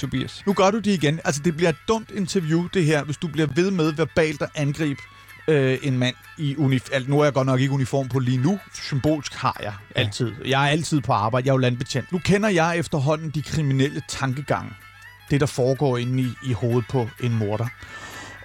[0.00, 0.42] Tobias?
[0.46, 1.20] Nu gør du det igen.
[1.24, 4.48] Altså, det bliver et dumt interview, det her, hvis du bliver ved med verbalt at
[4.54, 5.00] angribe
[5.48, 7.02] øh, en mand i uniform.
[7.06, 8.60] Nu er jeg godt nok ikke uniform på lige nu.
[8.74, 10.32] Symbolsk har jeg altid.
[10.44, 11.46] Jeg er altid på arbejde.
[11.46, 12.12] Jeg er jo landbetjent.
[12.12, 14.72] Nu kender jeg efterhånden de kriminelle tankegange.
[15.30, 17.66] Det, der foregår inde i, i hovedet på en morder.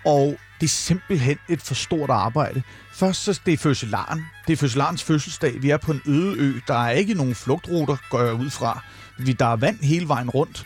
[0.05, 2.61] Og det er simpelthen et for stort arbejde.
[2.97, 4.25] Først så det er fødselaren.
[4.47, 5.61] Det er fødselarens fødselsdag.
[5.61, 6.53] Vi er på en øde ø.
[6.67, 8.83] Der er ikke nogen flugtruter, går jeg ud fra.
[9.17, 10.65] Vi, der er vand hele vejen rundt.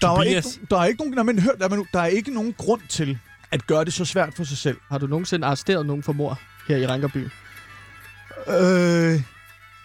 [0.00, 2.54] Der er, ikke, der er ikke nogen, nej, men hør, der, der er ikke nogen
[2.58, 3.18] grund til
[3.50, 4.78] at gøre det så svært for sig selv.
[4.88, 7.28] Har du nogensinde arresteret nogen for mor her i Rankerby?
[8.48, 9.22] Øh...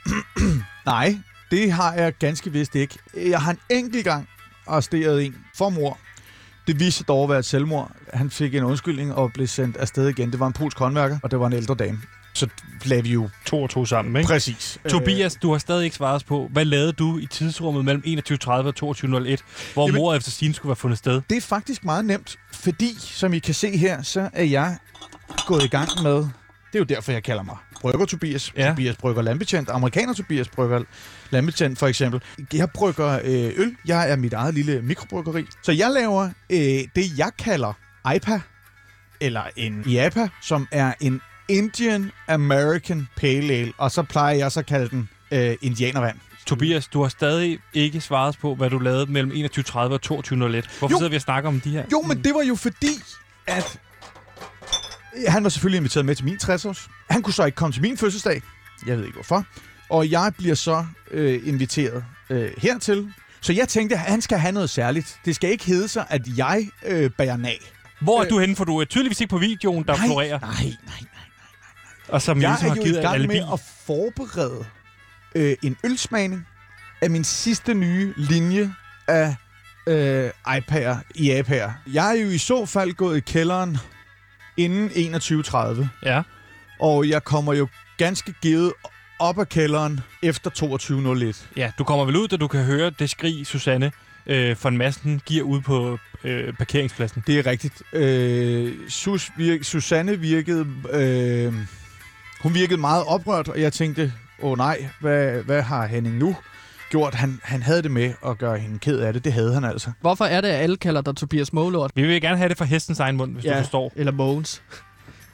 [0.85, 1.19] nej,
[1.51, 2.97] det har jeg ganske vist ikke.
[3.15, 4.29] Jeg har en enkelt gang
[4.67, 5.97] arresteret en for mor.
[6.67, 7.91] Det viste dog at være et selvmord.
[8.13, 10.31] Han fik en undskyldning og blev sendt afsted igen.
[10.31, 12.01] Det var en polsk håndværker, og det var en ældre dame.
[12.33, 12.47] Så
[12.85, 13.29] lavede vi jo...
[13.45, 14.27] To og to sammen, ikke?
[14.27, 14.79] Præcis.
[14.89, 18.49] Tobias, du har stadig ikke svaret os på, hvad lavede du i tidsrummet mellem 21.30
[18.49, 19.37] og 22.01,
[19.73, 21.21] hvor Jamen, mor efter sin skulle være fundet sted?
[21.29, 24.77] Det er faktisk meget nemt, fordi, som I kan se her, så er jeg
[25.47, 26.15] gået i gang med...
[26.15, 26.29] Det
[26.73, 28.53] er jo derfor, jeg kalder mig Brygger Tobias.
[28.57, 28.69] Ja.
[28.69, 29.69] Tobias Brygger Landbetjent.
[29.69, 30.83] Amerikaner Tobias Brygger
[31.29, 32.21] Landbetjent, for eksempel.
[32.53, 33.75] Jeg brygger øh, øl.
[33.87, 35.45] Jeg er mit eget lille mikrobryggeri.
[35.61, 36.59] Så jeg laver øh,
[36.95, 37.73] det, jeg kalder
[38.15, 38.39] IPA,
[39.21, 43.73] eller en IAPA, som er en Indian American Pale Ale.
[43.77, 46.17] Og så plejer jeg så at kalde den øh, indianervand.
[46.45, 50.09] Tobias, du har stadig ikke svaret på, hvad du lavede mellem 21.30 og 22.01.
[50.09, 51.83] Hvorfor jo, sidder vi og snakker om de her?
[51.91, 52.93] Jo, men det var jo fordi,
[53.47, 53.79] at
[55.27, 56.89] han var selvfølgelig inviteret med til min 60-års.
[57.09, 58.41] Han kunne så ikke komme til min fødselsdag.
[58.87, 59.45] Jeg ved ikke hvorfor.
[59.89, 63.13] Og jeg bliver så øh, inviteret øh, hertil.
[63.41, 65.19] Så jeg tænkte, at han skal have noget særligt.
[65.25, 67.59] Det skal ikke hedde sig, at jeg øh, bærer nag.
[68.01, 68.55] Hvor er øh, du henne?
[68.55, 70.39] For du er tydeligvis ikke på videoen, der nej, florerer.
[70.39, 71.23] Nej, nej, nej, nej, nej.
[72.07, 74.65] Og som jeg ligesom er jo i gang med at forberede
[75.35, 76.47] øh, en ølsmagning
[77.01, 78.73] af min sidste nye linje
[79.07, 79.35] af
[79.87, 81.71] øh, iPad'er i iPad'er.
[81.93, 83.77] Jeg er jo i så fald gået i kælderen
[84.57, 85.85] inden 21.30.
[86.03, 86.21] Ja.
[86.79, 88.73] Og jeg kommer jo ganske givet
[89.19, 90.49] op af kælderen efter
[91.33, 91.45] 22.01.
[91.57, 93.91] Ja, du kommer vel ud, da du kan høre det skrig, Susanne
[94.27, 97.23] øh, von Massen giver ud på øh, parkeringspladsen.
[97.27, 97.83] Det er rigtigt.
[97.93, 100.67] Øh, Sus virke, Susanne virkede...
[100.91, 101.53] Øh,
[102.41, 106.35] hun virkede meget oprørt, og jeg tænkte, åh oh, nej, hvad, hvad har Henning nu
[106.89, 107.15] gjort?
[107.15, 109.23] Han, han havde det med at gøre hende ked af det.
[109.23, 109.91] Det havde han altså.
[110.01, 111.91] Hvorfor er det, at alle kalder dig Tobias Målort?
[111.95, 113.91] Vi vil gerne have det fra hestens egen mund, hvis ja, du forstår.
[113.95, 114.61] eller Mogens.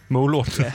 [0.10, 0.60] Målort.
[0.60, 0.72] Ja.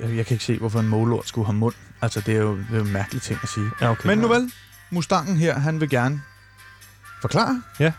[0.00, 1.74] Jeg, jeg kan ikke se, hvorfor en målort skulle have mund.
[2.02, 3.70] Altså, det er jo, det er jo en mærkelig ting at sige.
[3.80, 4.06] Ja, okay.
[4.06, 4.52] Men nu vel,
[4.90, 6.22] Mustangen her, han vil gerne
[7.20, 7.62] forklare.
[7.80, 7.92] Ja.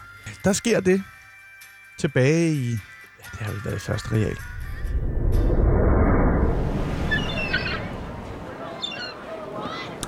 [0.43, 1.04] Der sker det
[1.99, 2.69] tilbage i...
[2.69, 2.78] Ja,
[3.32, 4.38] det har jo været første real.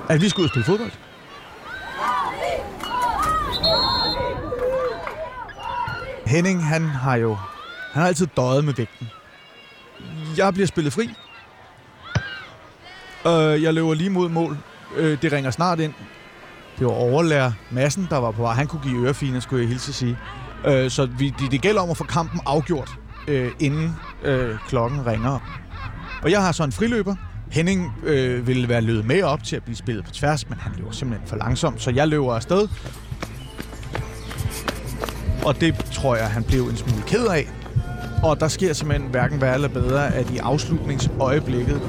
[0.08, 0.90] At vi skulle ud og spille fodbold.
[6.26, 7.36] Henning, han har jo
[7.92, 9.08] han har altid døjet med vægten.
[10.36, 11.10] Jeg bliver spillet fri.
[13.26, 14.58] Øh, jeg løber lige mod mål.
[14.96, 15.92] Øh, det ringer snart ind.
[16.78, 18.54] Det var overlærer massen, der var på vej.
[18.54, 20.18] Han kunne give ørefine, skulle jeg hilse at sige.
[20.66, 22.90] Øh, så vi, det, det gælder om at få kampen afgjort,
[23.28, 25.38] øh, inden øh, klokken ringer.
[26.22, 27.16] Og jeg har så en friløber.
[27.50, 30.72] Henning øh, ville være løbet med op til at blive spillet på tværs, men han
[30.76, 32.68] løber simpelthen for langsomt, så jeg løber afsted.
[35.44, 37.48] Og det tror jeg, han blev en smule ked af.
[38.22, 41.80] Og der sker simpelthen hverken værre eller bedre, at i afslutningsøjeblikket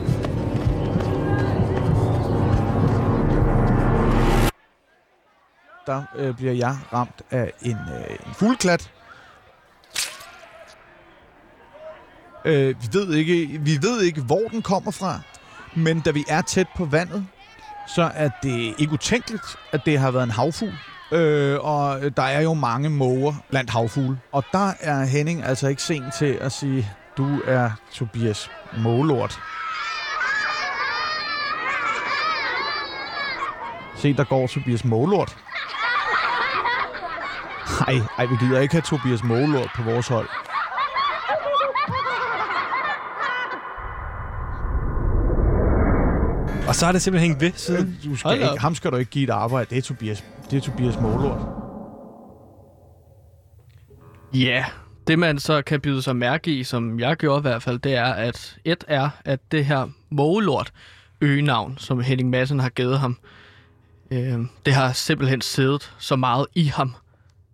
[5.89, 8.91] der øh, bliver jeg ramt af en, øh, en fugleklat.
[12.45, 15.21] Øh, vi, ved ikke, vi ved ikke, hvor den kommer fra,
[15.75, 17.27] men da vi er tæt på vandet,
[17.87, 20.73] så er det ikke utænkeligt, at det har været en havfugl.
[21.11, 24.19] Øh, og der er jo mange måger blandt havfugle.
[24.31, 29.39] Og der er Henning altså ikke sen til at sige, du er Tobias Målort.
[33.97, 35.37] Se, der går Tobias Målort.
[37.87, 40.29] Nej, ej, vi gider ikke have Tobias Målort på vores hold.
[46.69, 47.99] Og så har det simpelthen hængt ved siden.
[48.03, 49.69] Du skal ikke, ham skal du ikke give et arbejde.
[49.69, 51.41] Det er Tobias, det er Tobias Målort.
[54.33, 54.65] Ja,
[55.07, 57.95] det man så kan byde sig mærke i, som jeg gjorde i hvert fald, det
[57.95, 60.71] er, at et er, at det her Målort
[61.21, 63.17] øgenavn, som Henning Madsen har givet ham,
[64.11, 66.95] øh, det har simpelthen siddet så meget i ham,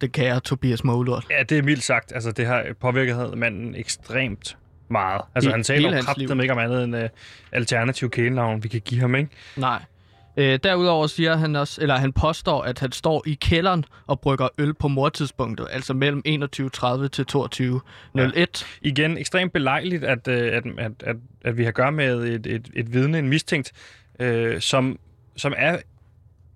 [0.01, 1.25] det kære Tobias Målort.
[1.29, 2.11] Ja, det er mildt sagt.
[2.15, 4.57] Altså, det har påvirket manden ekstremt
[4.89, 5.21] meget.
[5.35, 7.01] Altså, I, han taler jo kraftigt ikke om andet end uh,
[7.51, 9.29] alternativ kælenavn, vi kan give ham, ikke?
[9.57, 9.81] Nej.
[10.37, 14.47] Øh, derudover siger han også, eller han påstår, at han står i kælderen og brygger
[14.57, 17.81] øl på mortidspunktet, altså mellem 21.30 til 22.01.
[18.15, 18.45] Ja.
[18.81, 22.69] Igen, ekstremt belejligt, at, øh, at, at, at, at vi har gør med et, et,
[22.73, 23.71] et vidne, en mistænkt,
[24.19, 24.99] øh, som,
[25.37, 25.77] som er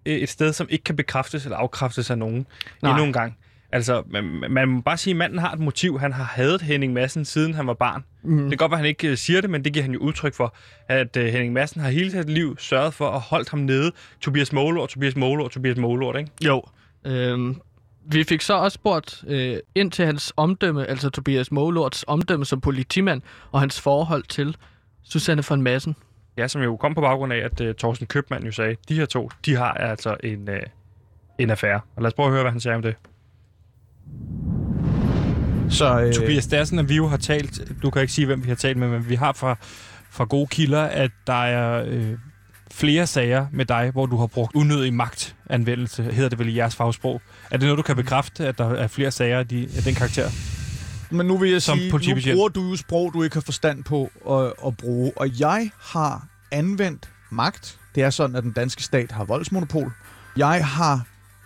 [0.06, 2.46] et sted, som ikke kan bekræftes eller afkræftes af nogen
[2.82, 2.92] Nej.
[2.92, 3.38] endnu en gang.
[3.72, 6.00] Altså, man, man må bare sige, at manden har et motiv.
[6.00, 8.04] Han har hadet Henning Madsen, siden han var barn.
[8.24, 8.38] Mm.
[8.38, 10.00] Det kan godt være, at han ikke uh, siger det, men det giver han jo
[10.00, 10.56] udtryk for,
[10.88, 13.92] at uh, Henning Madsen har hele sit liv sørget for at holde ham nede.
[14.22, 16.32] Tobias Målort, Tobias Målort, Tobias Målort, ikke?
[16.46, 16.64] Jo.
[17.06, 17.62] Øhm,
[18.06, 22.62] vi fik så også spurgt øh, ind til hans omdømme, altså Tobias Målorts omdømme som
[22.62, 24.58] politimand, og hans forhold til
[25.04, 25.96] Susanne von Madsen.
[26.38, 29.06] Ja, som jo kom på baggrund af, at uh, Thorsten Købmann jo sagde, de her
[29.06, 30.56] to, de har altså en, uh,
[31.40, 31.82] en affære.
[31.96, 32.96] Og lad os prøve at høre, hvad han siger om det.
[35.70, 36.14] Så, øh...
[36.14, 38.50] Tobias, det er sådan, at vi jo har talt, du kan ikke sige, hvem vi
[38.50, 39.56] har talt med, men vi har fra,
[40.12, 42.18] fra gode kilder, at der er øh,
[42.72, 46.76] flere sager med dig, hvor du har brugt unødig magtanvendelse, hedder det vel i jeres
[46.76, 47.22] fagsprog.
[47.52, 49.96] Er det noget, du kan bekræfte, at der er flere sager af, de, af den
[49.96, 50.30] karakter?
[51.12, 53.84] Men nu vil jeg Som sige, nu bruger du jo sprog, du ikke har forstand
[53.84, 57.80] på at, at bruge, og jeg har anvendt magt.
[57.96, 59.92] Det er sådan, at den danske stat har voldsmonopol.
[60.38, 61.06] Jeg har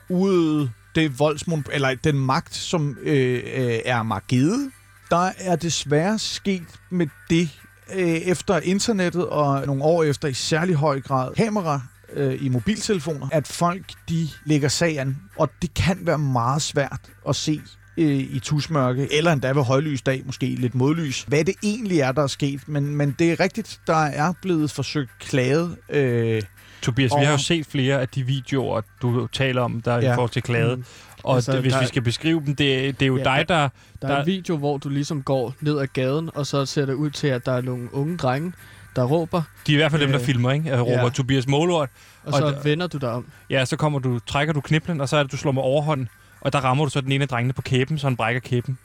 [0.10, 4.72] udøvet det voldsmon eller den magt, som øh, øh, er markedet.
[5.10, 7.50] Der er desværre sket med det
[7.96, 11.82] øh, efter internettet og nogle år efter i særlig høj grad kamera
[12.14, 17.36] øh, i mobiltelefoner, at folk de lægger sagen, og det kan være meget svært at
[17.36, 17.62] se
[17.98, 22.12] øh, i tusmørke, eller endda ved højlys dag, måske lidt modlys, hvad det egentlig er,
[22.12, 22.68] der er sket.
[22.68, 26.42] Men, men det er rigtigt, der er blevet forsøgt klaget øh,
[26.84, 27.20] Tobias, og...
[27.20, 30.12] vi har jo set flere af de videoer, du taler om, der ja.
[30.12, 30.76] i forhold til klade.
[30.76, 30.86] Mm.
[31.24, 33.46] Og altså, det, hvis der, vi skal beskrive dem, det, det er jo ja, dig,
[33.50, 33.70] der...
[34.02, 36.86] Der, der er en video, hvor du ligesom går ned ad gaden, og så ser
[36.86, 38.54] det ud til, at der er nogle unge drenge,
[38.96, 39.42] der råber.
[39.68, 40.70] De er i hvert fald dem, der øh, filmer, ikke?
[40.70, 41.10] Jeg råber ja.
[41.10, 41.90] Tobias Målort.
[42.24, 43.26] Og, og så d- vender du dig om.
[43.50, 46.10] Ja, så kommer du, trækker du kniplen, og så er det, du slår med overhånden,
[46.42, 48.78] og der rammer du så den ene af drengene på kæben, så han brækker kæben.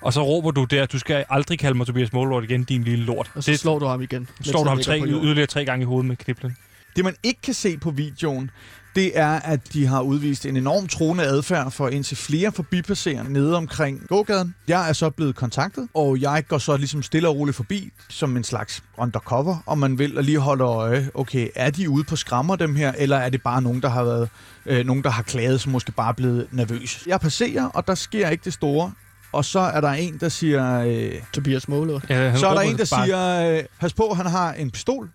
[0.00, 3.04] Og så råber du der, du skal aldrig kalde mig Tobias Målort igen, din lille
[3.04, 3.30] lort.
[3.34, 4.28] Og så det, slår du ham igen.
[4.42, 6.56] Slår du ham tre, yderligere tre gange i hovedet med kniplen.
[6.96, 8.50] Det, man ikke kan se på videoen,
[8.94, 13.56] det er, at de har udvist en enorm troende adfærd for indtil flere forbipasserende nede
[13.56, 14.54] omkring gågaden.
[14.68, 18.36] Jeg er så blevet kontaktet, og jeg går så ligesom stille og roligt forbi som
[18.36, 21.10] en slags undercover, om man vil, og lige holde øje.
[21.14, 24.04] Okay, er de ude på skrammer dem her, eller er det bare nogen, der har
[24.04, 24.28] været
[24.66, 27.02] øh, nogen, der har klaget, som måske bare er blevet nervøs?
[27.06, 28.92] Jeg passerer, og der sker ikke det store.
[29.32, 30.80] Og så er der en, der siger...
[30.80, 32.02] Øh, Tobias Målund.
[32.08, 35.10] Ja, så er der en, der siger, øh, pas på, han har en pistol.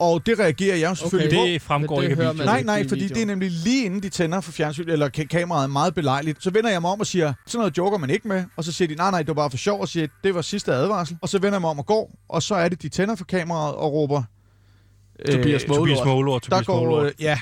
[0.00, 1.38] Og det reagerer jeg selvfølgelig okay.
[1.38, 1.52] på.
[1.52, 4.40] Det fremgår det ikke af Nej, nej, fordi det er nemlig lige inden de tænder
[4.40, 6.42] for fjernsyn, eller kameraet meget belejligt.
[6.42, 8.44] Så vender jeg mig om og siger, sådan noget joker man ikke med.
[8.56, 10.42] Og så siger de, nej, nej, det var bare for sjov, og siger, det var
[10.42, 11.18] sidste advarsel.
[11.22, 13.24] Og så vender jeg mig om og går, og så er det, de tænder for
[13.24, 14.22] kameraet og råber...
[15.28, 15.88] Øh, Tobias Målord.
[15.88, 16.42] Tobias Målord.
[16.50, 17.40] Der går, øh, ja,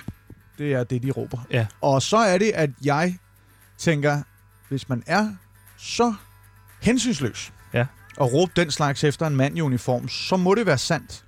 [0.58, 1.38] det er det, de råber.
[1.50, 1.66] Ja.
[1.80, 3.14] Og så er det, at jeg
[3.78, 4.22] tænker,
[4.68, 5.28] hvis man er
[5.76, 6.14] så
[6.82, 7.86] hensynsløs, ja.
[8.16, 11.24] og råbe den slags efter en mand i uniform, så må det være sandt,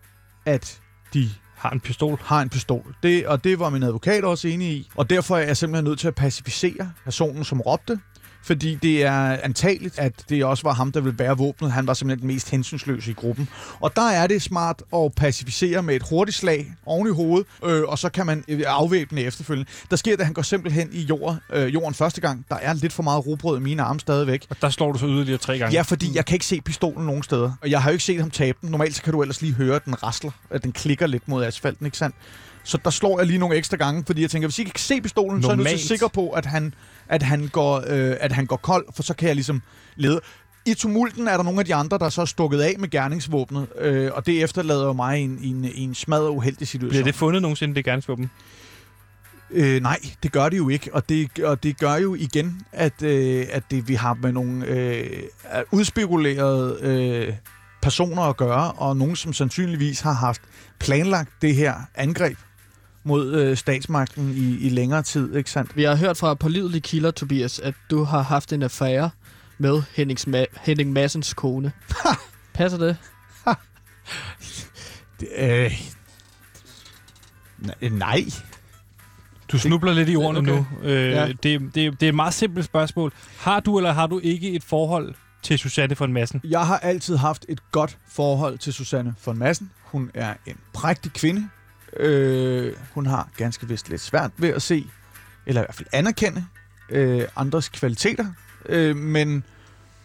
[0.46, 0.80] at
[1.14, 2.18] de har en pistol.
[2.22, 2.94] Har en pistol.
[3.02, 4.90] Det, og det var min advokat også enig i.
[4.96, 8.00] Og derfor er jeg simpelthen nødt til at pacificere personen, som råbte
[8.43, 11.72] fordi det er antageligt, at det også var ham, der ville bære våbnet.
[11.72, 13.49] Han var simpelthen den mest hensynsløse i gruppen.
[13.80, 17.82] Og der er det smart at pacificere med et hurtigt slag oven i hovedet, øh,
[17.82, 19.70] og så kan man øh, afvæbne efterfølgende.
[19.91, 22.45] Der sker det, at han går simpelthen i jord, øh, jorden første gang.
[22.49, 24.47] Der er lidt for meget rugbrød i mine arme stadigvæk.
[24.51, 25.74] Og der slår du så yderligere tre gange?
[25.74, 27.53] Ja, fordi jeg kan ikke se pistolen nogen steder.
[27.62, 28.70] Og jeg har jo ikke set ham tabe den.
[28.70, 31.45] Normalt så kan du ellers lige høre, at den rasler, at den klikker lidt mod
[31.45, 32.16] asfalten, ikke sandt?
[32.64, 34.80] Så der slår jeg lige nogle ekstra gange, fordi jeg tænker, hvis I ikke kan
[34.80, 35.44] se pistolen, Normalt.
[35.44, 36.74] så er jeg nødt til sikker på, at han,
[37.08, 39.62] at, han går, øh, at han går kold, for så kan jeg ligesom
[39.96, 40.20] lede.
[40.66, 43.66] I tumulten er der nogle af de andre, der så er stukket af med gerningsvåbnet,
[43.78, 46.90] øh, og det efterlader jo mig i en, i en, i en smadret uheldig situation.
[46.90, 48.30] Bliver det fundet nogensinde, det gerningsvåben?
[49.50, 53.02] Øh, nej, det gør det jo ikke, og det, og det gør jo igen, at,
[53.02, 55.22] øh, at det, vi har med nogle øh,
[55.70, 57.34] udspekulerede øh,
[57.82, 60.42] personer at gøre, og nogen, som sandsynligvis har haft
[60.78, 62.38] planlagt det her angreb
[63.05, 65.76] mod øh, statsmagten i, i længere tid, ikke sandt?
[65.76, 69.11] Vi har hørt fra pålidelige kilder, Tobias, at du har haft en affære
[69.59, 71.72] med Hennings Ma- Henning Massens kone.
[72.55, 72.96] Passer det?
[75.20, 75.72] det øh,
[77.90, 78.24] Nej.
[79.53, 80.64] Du snubler lidt i ordene okay.
[80.82, 80.88] nu.
[80.88, 81.26] Øh, ja.
[81.28, 83.12] det, det, det er et meget simpelt spørgsmål.
[83.38, 86.40] Har du eller har du ikke et forhold til Susanne von Massen?
[86.44, 89.70] Jeg har altid haft et godt forhold til Susanne von Massen.
[89.82, 91.48] Hun er en prægtig kvinde.
[91.97, 94.86] Øh, hun har ganske vist lidt svært ved at se,
[95.47, 96.47] eller i hvert fald anerkende,
[96.91, 98.26] øh, andres kvaliteter.
[98.68, 99.45] Øh, men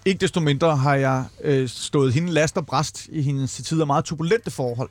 [0.06, 3.86] ikke desto mindre har jeg øh, stået hende last og bræst i hendes til tider
[3.86, 4.90] meget turbulente forhold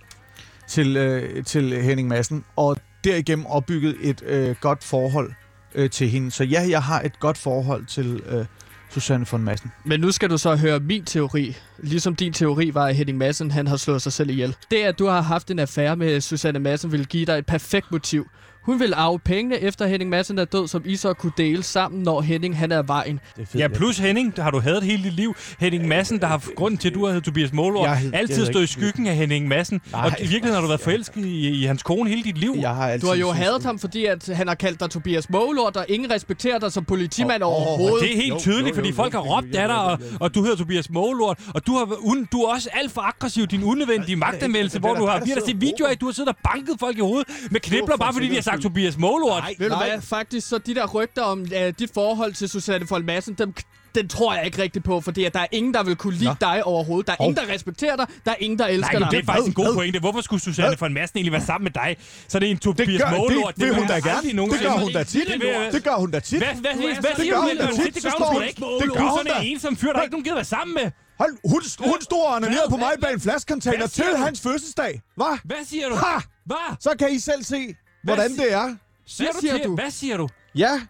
[0.68, 5.32] til, øh, til Henning Madsen, og derigennem opbygget et øh, godt forhold
[5.74, 6.30] øh, til hende.
[6.30, 8.46] Så ja, jeg har et godt forhold til øh,
[8.94, 9.72] Susanne von Madsen.
[9.84, 11.56] Men nu skal du så høre min teori.
[11.78, 14.56] Ligesom din teori var, at Henning Madsen han har slået sig selv ihjel.
[14.70, 17.92] Det, at du har haft en affære med Susanne Madsen, vil give dig et perfekt
[17.92, 18.26] motiv
[18.64, 22.02] hun vil arve pengene efter Henning Madsen er død, som I så kunne dele sammen,
[22.02, 23.20] når Henning han er vejen.
[23.54, 25.34] Ja, plus Henning, der har du hadet hele dit liv.
[25.58, 28.66] Henning Madsen, der har grunden til, at du har heddet Tobias Målord, altid stået i
[28.66, 29.80] skyggen af Henning Madsen.
[29.92, 32.54] Nej, og i virkeligheden har du været forelsket i, i hans kone hele dit liv.
[32.60, 35.76] Jeg har du har jo hadet ham, fordi at han har kaldt dig Tobias Målord,
[35.76, 38.00] og ingen respekterer dig som politimand oh, overhovedet.
[38.00, 40.90] det er helt tydeligt, fordi folk har råbt af dig, og, og du hedder Tobias
[40.90, 44.94] Målord, og du, har, un, du er også alt for aggressiv, din unødvendige magtanmeldelse, hvor
[44.94, 47.28] du har, vi har set videoer af, du har siddet og banket folk i hovedet
[47.50, 49.40] med knibler, bare fordi de har sagt Tobias Målord.
[49.40, 52.86] Nej, Ved du hvad, faktisk, så de der rygter om uh, dit forhold til Susanne
[52.86, 53.54] Fold Madsen, dem,
[53.94, 56.24] den tror jeg ikke rigtigt på, fordi at der er ingen, der vil kunne lide
[56.24, 56.34] Nå.
[56.40, 57.06] dig overhovedet.
[57.06, 57.24] Der er oh.
[57.24, 58.06] ingen, der respekterer dig.
[58.24, 59.18] Der er ingen, der elsker Nej, dig.
[59.18, 60.00] det er faktisk en god pointe.
[60.00, 61.96] Hvorfor skulle Susanne von Madsen egentlig være sammen med dig?
[62.28, 63.46] Så det er en Tobias det gør, Målord.
[63.46, 64.28] Det, det, vil hun da gerne.
[64.52, 65.26] Det gør hun da tit.
[65.72, 66.38] Det gør hun da tit.
[66.38, 67.48] Hvad, hvad, hvad, hvad siger du?
[67.94, 68.62] Det gør hun ikke.
[68.80, 69.32] Det gør hun da.
[69.42, 70.90] en som fyr, der ikke nogen gider være sammen med.
[71.18, 75.02] Hold, hun, hun stod og ned på mig bag en flaskecontainer til hans fødselsdag.
[75.16, 75.38] Hvad?
[75.44, 75.94] Hvad siger du?
[75.94, 76.20] Ha!
[76.46, 76.76] Hvad?
[76.80, 77.74] Så kan I selv se,
[78.04, 78.76] hvordan det er.
[79.06, 79.74] Siger hvad, siger du?
[79.74, 80.28] hvad siger du?
[80.54, 80.80] Ja.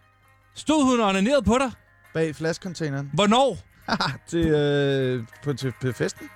[0.55, 1.71] Stod hun og onanerede på dig?
[2.13, 3.09] Bag flaskecontaineren.
[3.13, 3.57] Hvornår?
[4.29, 6.29] til, øh, på, til, på festen.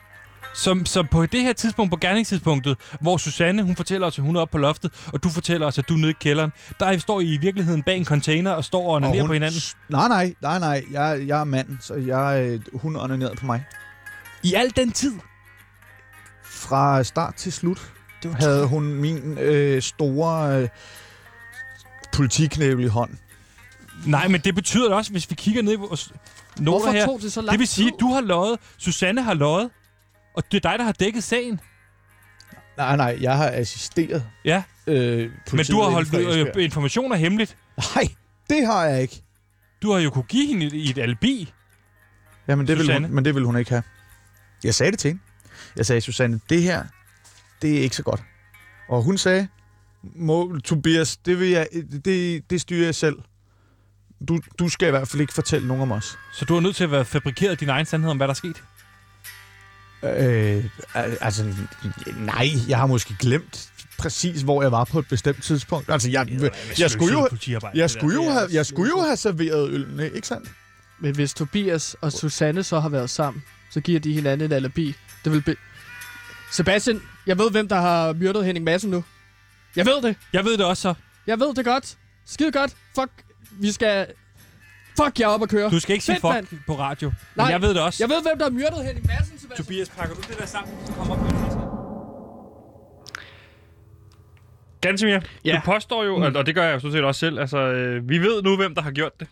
[0.53, 4.35] Som, så på det her tidspunkt, på gerningstidspunktet, hvor Susanne, hun fortæller os, at hun
[4.35, 6.97] er oppe på loftet, og du fortæller os, at du er nede i kælderen, der
[6.97, 9.59] står I i virkeligheden bag en container og står og onanerer på hinanden.
[9.89, 10.83] Nej, nej, nej, nej.
[10.91, 13.63] Jeg, jeg er mand, så jeg, øh, hun onanerede på mig.
[14.43, 15.13] I al den tid?
[16.43, 17.93] Fra start til slut
[18.23, 20.61] det havde hun min øh, store...
[20.61, 20.69] Øh,
[22.13, 23.11] politiknævel i hånd.
[24.05, 26.11] Nej, men det betyder også, hvis vi kigger ned i vores
[26.59, 29.69] noter her, det, så det vil sige, at du har løjet, Susanne har løjet,
[30.35, 31.59] og det er dig, der har dækket sagen.
[32.77, 34.25] Nej, nej, jeg har assisteret.
[34.45, 37.57] Ja, øh, men du har holdt øh, informationer hemmeligt.
[37.95, 38.07] Nej,
[38.49, 39.23] det har jeg ikke.
[39.81, 41.53] Du har jo kunne give hende i et, alibi.
[42.47, 43.83] Ja, men det, vil hun, men det vil hun ikke have.
[44.63, 45.23] Jeg sagde det til hende.
[45.75, 46.83] Jeg sagde, Susanne, det her,
[47.61, 48.21] det er ikke så godt.
[48.89, 49.47] Og hun sagde,
[50.03, 51.67] må, Tobias, det, vil jeg,
[52.05, 53.15] det, det styrer jeg selv.
[54.27, 56.17] Du, du skal i hvert fald ikke fortælle nogen om os.
[56.33, 58.35] Så du er nødt til at være fabrikeret din egen sandhed om, hvad der er
[58.35, 58.63] sket?
[60.03, 60.65] Øh,
[61.21, 61.53] altså,
[62.17, 65.89] nej, jeg har måske glemt præcis, hvor jeg var på et bestemt tidspunkt.
[65.89, 67.29] Altså, jeg, jeg, jeg, skulle jo,
[67.73, 70.51] jeg, skulle jo have, jeg skulle jo have serveret ølene, ikke sandt?
[70.99, 74.95] Men hvis Tobias og Susanne så har været sammen, så giver de hinanden et alibi.
[75.23, 75.55] Det vil be...
[76.51, 79.03] Sebastian, jeg ved, hvem der har myrdet Henning Madsen nu.
[79.75, 80.15] Jeg ved det.
[80.33, 80.93] Jeg ved det også så.
[81.27, 81.97] Jeg ved det godt.
[82.25, 82.75] Skide godt.
[82.95, 83.11] Fuck.
[83.51, 84.07] Vi skal...
[84.97, 85.69] Fuck, jeg er op at køre.
[85.69, 86.47] Du skal ikke sige fuck mand.
[86.67, 87.11] på radio.
[87.35, 88.03] Nej, men jeg ved det også.
[88.03, 89.65] Jeg ved, hvem der har myrdet Henning Madsen, Sebastian.
[89.65, 91.39] Tobias, pakker du det der sammen, så kommer op på
[94.81, 95.55] Gansimir, ja.
[95.55, 96.35] du påstår jo, mm.
[96.35, 98.75] og det gør jeg jo sådan set også selv, altså, øh, vi ved nu, hvem
[98.75, 99.27] der har gjort det.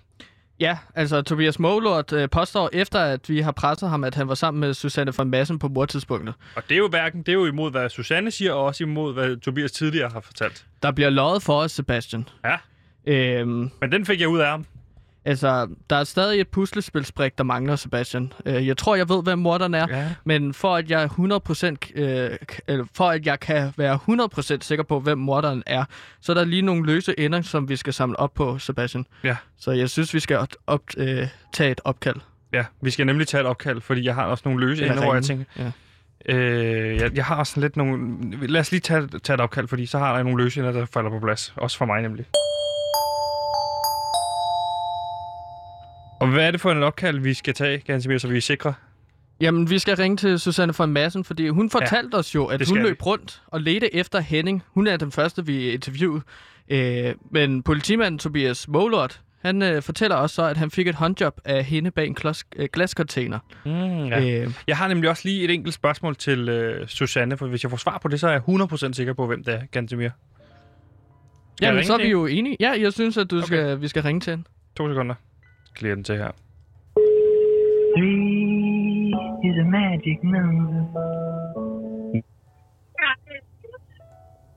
[0.59, 4.35] Ja, altså Tobias Målort øh, påstår efter, at vi har presset ham, at han var
[4.35, 6.35] sammen med Susanne von Massen på mordtidspunktet.
[6.55, 9.13] Og det er jo hverken, det er jo imod, hvad Susanne siger, og også imod,
[9.13, 10.65] hvad Tobias tidligere har fortalt.
[10.83, 12.29] Der bliver løjet for os, Sebastian.
[12.45, 12.55] Ja.
[13.05, 14.65] Øhm, Men den fik jeg ud af ham.
[15.27, 18.33] Altså, der er stadig et puslespilsbrik, der mangler, Sebastian.
[18.45, 20.09] Øh, jeg tror, jeg ved, hvem morderen er, ja.
[20.23, 23.99] men for at jeg 100%, øh, for at jeg kan være
[24.57, 25.85] 100% sikker på, hvem morderen er,
[26.21, 29.05] så er der lige nogle løse ender, som vi skal samle op på, Sebastian.
[29.23, 29.35] Ja.
[29.59, 32.17] Så jeg synes, vi skal op, øh, tage et opkald.
[32.53, 35.13] Ja, vi skal nemlig tage et opkald, fordi jeg har også nogle løse ender, hvor
[35.13, 35.45] jeg tænker...
[35.57, 35.71] Ja.
[36.35, 38.17] Øh, jeg, jeg har også lidt nogle...
[38.47, 40.85] Lad os lige tage, tage et opkald, fordi så har jeg nogle løse ender, der
[40.85, 41.53] falder på plads.
[41.55, 42.25] Også for mig nemlig.
[46.27, 48.73] Og hvad er det for en opkald, vi skal tage, Gansimir, så vi er sikre?
[49.41, 52.67] Jamen, vi skal ringe til Susanne von Madsen, fordi hun fortalte ja, os jo, at
[52.67, 53.03] hun løb vi.
[53.05, 54.63] rundt og ledte efter Henning.
[54.67, 56.21] Hun er den første, vi interviewede.
[56.69, 61.41] Øh, men politimanden Tobias Målort, han øh, fortæller også så, at han fik et håndjob
[61.45, 63.39] af hende bag en klos, øh, glascontainer.
[63.65, 64.41] Mm, ja.
[64.43, 67.69] øh, jeg har nemlig også lige et enkelt spørgsmål til øh, Susanne, for hvis jeg
[67.69, 68.41] får svar på det, så er jeg
[68.89, 70.09] 100% sikker på, hvem det er, Gantemir.
[71.61, 72.57] Ja, men så er vi jo enige.
[72.59, 73.45] Ja, jeg synes, at du okay.
[73.45, 74.43] skal, vi skal ringe til hende.
[74.77, 75.15] To sekunder
[75.77, 76.31] klikker den til her.
[77.95, 79.13] Three
[79.47, 80.81] is a magic number.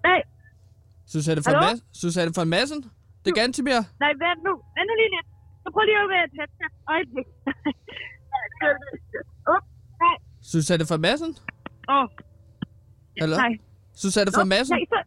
[0.09, 0.21] Nej.
[1.13, 2.81] Susanne von, Mas- Susanne von Massen?
[3.25, 3.81] Det er Gantimir?
[4.05, 4.53] Nej, vent nu.
[4.77, 5.29] Vent nu lige lidt.
[5.63, 6.51] Så prøv lige at være tæt.
[6.95, 7.27] Øjeblik.
[9.55, 9.65] Up.
[10.05, 10.17] Nej.
[10.53, 11.31] Susanne von Massen?
[11.89, 11.95] Åh.
[11.97, 12.07] Oh.
[13.23, 13.37] Eller?
[13.45, 13.53] Nej.
[14.03, 14.75] Susanne von Massen?
[14.77, 14.99] Nej, så...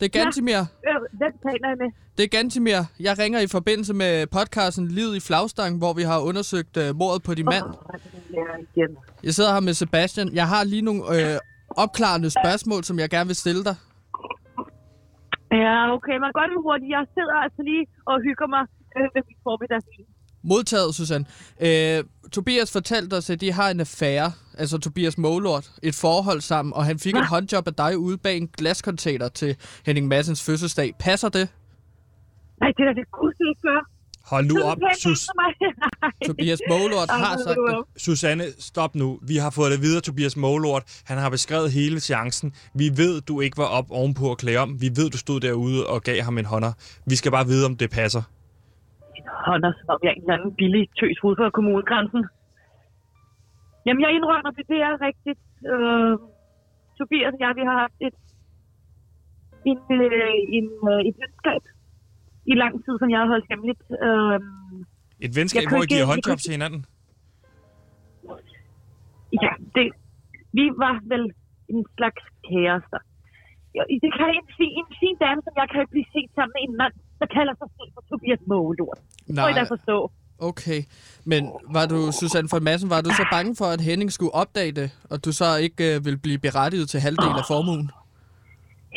[0.00, 0.62] Det er Gantimir.
[0.88, 1.90] Ja, øh, den taler jeg med.
[2.16, 2.80] Det er Gantimir.
[3.00, 7.20] Jeg ringer i forbindelse med podcasten Livet i Flagstang, hvor vi har undersøgt uh, mordet
[7.22, 7.66] på din mand.
[8.74, 8.90] igen.
[9.26, 10.28] Jeg sidder her med Sebastian.
[10.40, 11.38] Jeg har lige nogle øh,
[11.82, 13.76] opklarende spørgsmål, som jeg gerne vil stille dig.
[15.62, 16.90] Ja, okay, men godt hurtigt.
[16.96, 18.64] Jeg sidder altså lige og hygger mig
[18.96, 20.06] øh, ved mit formiddagsvin.
[20.46, 21.26] Modtaget, Susanne.
[21.60, 26.72] Øh, Tobias fortalte os, at de har en affære, altså Tobias Målort, et forhold sammen,
[26.72, 27.20] og han fik ja.
[27.20, 30.94] et håndjob af dig ude bag en glascontainer til Henning Massens fødselsdag.
[30.98, 31.48] Passer det?
[32.60, 33.96] Nej, det er det ikke gør.
[34.26, 35.28] Hold nu op, Sus.
[36.26, 38.02] Tobias Målort har sagt det.
[38.02, 39.18] Susanne, stop nu.
[39.22, 40.82] Vi har fået det videre, Tobias Målort.
[41.04, 42.52] Han har beskrevet hele chancen.
[42.74, 44.80] Vi ved, du ikke var op ovenpå at klæde om.
[44.80, 46.72] Vi ved, du stod derude og gav ham en hånder.
[47.06, 48.22] Vi skal bare vide, om det passer.
[49.46, 52.22] Hånder, som om jeg er en eller anden billig tøs ude for kommunegrænsen.
[53.86, 55.40] Jamen, jeg indrømmer det, det er rigtigt.
[55.72, 56.12] Øh,
[56.98, 58.16] Tobias og jeg, vi har haft et,
[59.70, 61.62] en, øh, en, øh, et venskab
[62.52, 63.82] i lang tid, som jeg har holdt hemmeligt.
[64.06, 64.38] Øh,
[65.26, 66.82] Et venskab, hvor I giver ikke- håndjob til hinanden?
[69.44, 69.86] ja, det,
[70.58, 71.24] vi var vel
[71.72, 73.00] en slags kærester.
[74.04, 76.62] Det kan en, fin, en fin dame, som jeg kan ikke blive set sammen med
[76.68, 78.98] en mand, der kalder sig selv for Tobias Mågelort.
[79.26, 79.44] Nej.
[79.44, 80.10] Må I da forstå.
[80.38, 80.80] Okay,
[81.24, 81.42] men
[81.76, 84.88] var du, Susanne von Madsen, var du så bange for, at Henning skulle opdage det,
[85.10, 87.90] og du så ikke øh, ville blive berettiget til halvdel af formuen?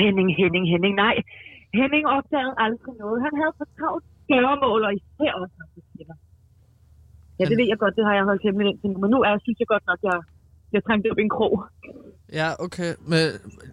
[0.02, 1.16] Henning, Henning, Henning, nej.
[1.80, 3.18] Henning opdagede aldrig noget.
[3.26, 5.56] Han havde for travlt gøremål, og især også
[5.94, 6.18] kvinder.
[7.40, 9.32] Ja, det ved jeg godt, det har jeg holdt hemmeligt indtil nu, men nu er,
[9.46, 10.18] synes jeg godt nok, jeg,
[10.74, 11.54] jeg trængte op i en krog.
[12.34, 12.92] Ja, okay.
[13.12, 13.24] Men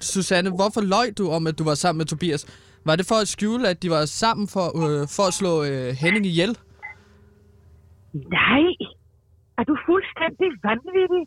[0.01, 2.43] Susanne, hvorfor løj du om, at du var sammen med Tobias?
[2.89, 5.89] Var det for at skjule, at de var sammen for, øh, for at slå øh,
[6.03, 6.53] Henning ihjel?
[8.41, 8.67] Nej!
[9.59, 11.23] Er du fuldstændig vanvittig?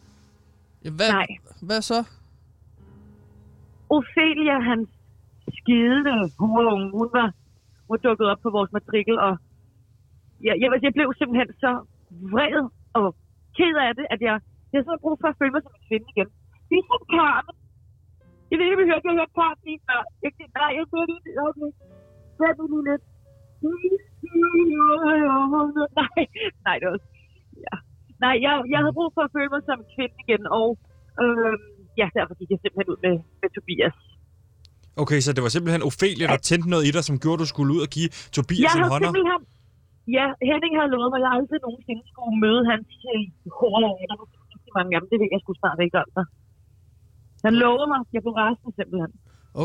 [0.86, 1.30] Ja, hvad, Nej.
[1.68, 1.99] hvad så?
[3.95, 4.89] Ophelia, hans
[5.60, 7.28] skidende horunge, hun var,
[7.86, 9.34] hun var dukket op på vores matrikel, og
[10.47, 11.72] jeg, jeg, jeg blev simpelthen så
[12.34, 12.55] vred
[12.99, 13.07] og
[13.57, 14.36] ked af det, at jeg,
[14.74, 16.30] jeg sådan brug for at føle mig som en kvinde igen.
[16.70, 17.55] Det er som Carmen.
[18.50, 20.02] Jeg ved ikke, om I hørte, jeg hørte Carmen lige før.
[20.24, 21.34] Jeg, nej, jeg hørte det.
[21.47, 21.70] Okay.
[22.39, 23.04] Hør det lige lidt.
[26.00, 26.22] Nej,
[26.68, 27.00] nej, det var...
[27.66, 27.76] Ja.
[28.24, 30.68] Nej, jeg, jeg havde brug for at føle mig som en kvinde igen, og
[31.24, 31.56] øh,
[32.00, 33.97] ja, derfor gik jeg simpelthen ud med, med Tobias.
[35.04, 37.50] Okay, så det var simpelthen Ophelia, der tændte noget i dig, som gjorde, at du
[37.54, 39.10] skulle ud og give Tobias jeg en hånder?
[39.10, 39.41] simpelthen...
[40.18, 43.24] Ja, Henning havde lovet mig, at jeg aldrig nogensinde skulle møde hans øh,
[43.60, 45.08] hårde Der var rigtig mange af dem.
[45.12, 46.26] Det ved jeg sgu snart ikke om dig.
[47.46, 48.00] Han lovede mig.
[48.14, 49.12] Jeg blev rasende simpelthen.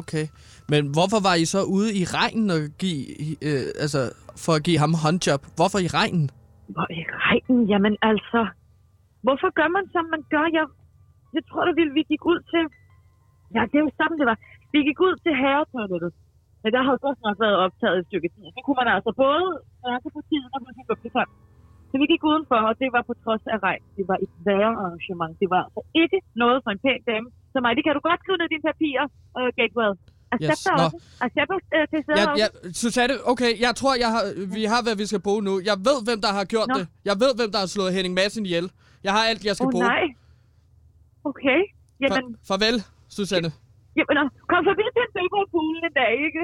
[0.01, 0.25] Okay.
[0.72, 3.03] Men hvorfor var I så ude i regnen og give,
[3.49, 4.01] øh, altså,
[4.45, 5.43] for at give ham håndjob?
[5.59, 6.27] Hvorfor i regnen?
[6.75, 7.61] Hvor i regnen?
[7.72, 8.41] Jamen altså...
[9.27, 10.47] Hvorfor gør man, som man gør?
[10.59, 10.66] Jeg,
[11.37, 12.62] jeg tror, at vi, vi gik ud til...
[13.55, 14.39] Ja, det er jo sådan, det var.
[14.75, 16.12] Vi gik ud til herretoilettet.
[16.62, 18.45] Men der havde godt nok været optaget et stykke tid.
[18.57, 19.47] Så kunne man altså både
[19.81, 20.61] snakke på tiden og
[20.91, 21.33] gå til kamp.
[21.91, 23.85] Så vi gik udenfor, og det var på trods af regn.
[23.97, 25.35] Det var et værre arrangement.
[25.43, 27.72] Det var altså ikke noget for en pæn dame som mig.
[27.78, 29.07] Det kan du godt skrive ned i dine papirer,
[29.38, 29.94] uh, Gatewell.
[30.34, 30.84] Accepter Yes, nå.
[30.84, 30.96] også.
[31.26, 31.57] Accepter
[31.92, 32.46] til stede Ja, ja,
[32.82, 34.22] Susanne, okay, jeg tror, jeg har,
[34.57, 35.55] vi har, hvad vi skal bruge nu.
[35.70, 36.74] Jeg ved, hvem der har gjort Nå.
[36.78, 36.84] det.
[37.11, 38.66] Jeg ved, hvem der har slået Henning Madsen ihjel.
[39.07, 39.84] Jeg har alt, jeg skal oh, bruge.
[39.94, 40.05] nej.
[41.30, 41.61] Okay.
[42.02, 42.76] Jamen, Fa- farvel,
[43.16, 43.50] Susanne.
[43.98, 44.16] jamen,
[44.52, 46.42] kom forbi til en fodboldpool en dag, ikke?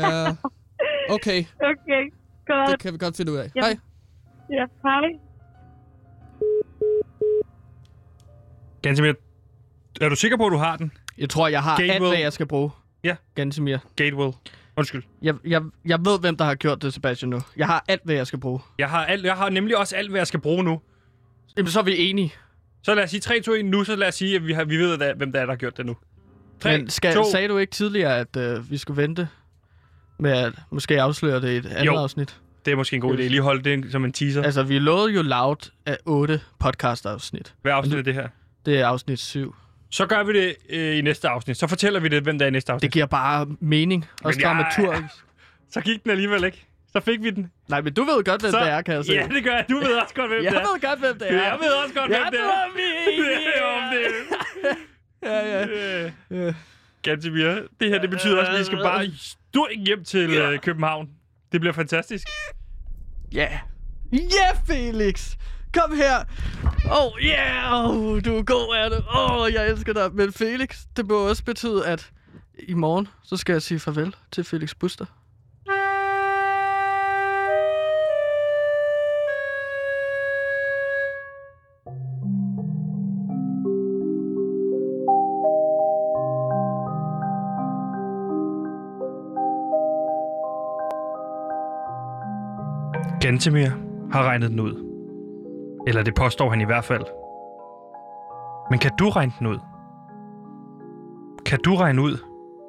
[0.00, 0.30] Uh,
[1.16, 1.40] okay,
[1.70, 2.02] Okay,
[2.50, 2.68] godt.
[2.70, 3.48] det kan vi godt finde ud af.
[3.56, 3.64] Jamen.
[3.64, 4.56] Hej.
[4.58, 5.08] Ja, hej.
[8.82, 9.12] Gansimir,
[10.00, 10.92] er du sikker på, at du har den?
[11.18, 12.10] Jeg tror, jeg har alt, Gatewell.
[12.12, 12.70] hvad jeg skal bruge.
[13.04, 13.16] Ja.
[13.34, 13.78] Gansimir.
[13.96, 14.32] Gatewell.
[14.76, 15.02] Undskyld.
[15.22, 17.40] Jeg, jeg, jeg ved, hvem der har gjort det, Sebastian, nu.
[17.56, 18.60] Jeg har alt, hvad jeg skal bruge.
[18.78, 20.80] Jeg har, alt, jeg har nemlig også alt, hvad jeg skal bruge nu.
[21.56, 22.34] Jamen, så er vi enige.
[22.82, 24.64] Så lad os sige 3, 2, 1 nu, så lad os sige, at vi, har,
[24.64, 25.96] vi ved, at, hvem der er, der har gjort det nu.
[26.60, 29.28] 3, Men skal, 2, sagde du ikke tidligere, at øh, vi skulle vente
[30.18, 31.96] med at måske afsløre det i et andet Jo.
[31.96, 32.40] afsnit?
[32.64, 33.22] det er måske en god idé.
[33.22, 34.42] Lige holde det som en teaser.
[34.42, 37.54] Altså, vi lovede jo loud af otte podcast-afsnit.
[37.62, 38.28] Hvad afsnit er det her?
[38.66, 39.54] Det er afsnit 7.
[39.90, 41.56] Så gør vi det øh, i næste afsnit.
[41.56, 42.82] Så fortæller vi det, hvem der er i næste afsnit.
[42.82, 44.06] Det giver bare mening.
[44.24, 45.14] Også Men jeg- dramaturgisk.
[45.72, 46.64] Så gik den alligevel ikke.
[46.92, 47.50] Så fik vi den.
[47.68, 49.12] Nej, men du ved godt, hvem Så, det er, kan jeg se.
[49.12, 49.64] Ja, det gør jeg.
[49.70, 50.62] Du ved også godt, hvem jeg det er.
[50.72, 51.42] ved godt, hvem det er.
[51.42, 52.74] Jeg ved også godt, hvem Jeg det er.
[52.76, 53.50] vi er.
[53.52, 54.76] Det om det.
[55.22, 55.66] Ja, ja.
[56.30, 56.54] Øh,
[57.02, 57.46] Gantemir,
[57.80, 61.08] det her det betyder også, at vi skal bare stå hjem til øh, København.
[61.52, 62.26] Det bliver fantastisk.
[63.32, 63.48] Ja.
[64.12, 65.34] Ja, Felix!
[65.74, 66.24] Kom her!
[66.90, 67.88] Oh, yeah!
[67.88, 68.96] Oh, du er god, er du.
[68.96, 70.10] Åh, oh, jeg elsker dig.
[70.14, 72.10] Men Felix, det må også betyde, at
[72.58, 75.04] i morgen, så skal jeg sige farvel til Felix Buster.
[93.20, 93.70] Gantemir
[94.12, 94.87] har regnet den ud.
[95.88, 97.04] Eller det påstår han i hvert fald.
[98.70, 99.58] Men kan du regne den ud?
[101.46, 102.18] Kan du regne ud,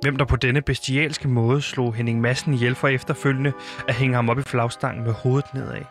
[0.01, 3.53] hvem der på denne bestialske måde slog Henning Madsen ihjel for efterfølgende
[3.87, 5.81] at hænge ham op i flagstangen med hovedet nedad?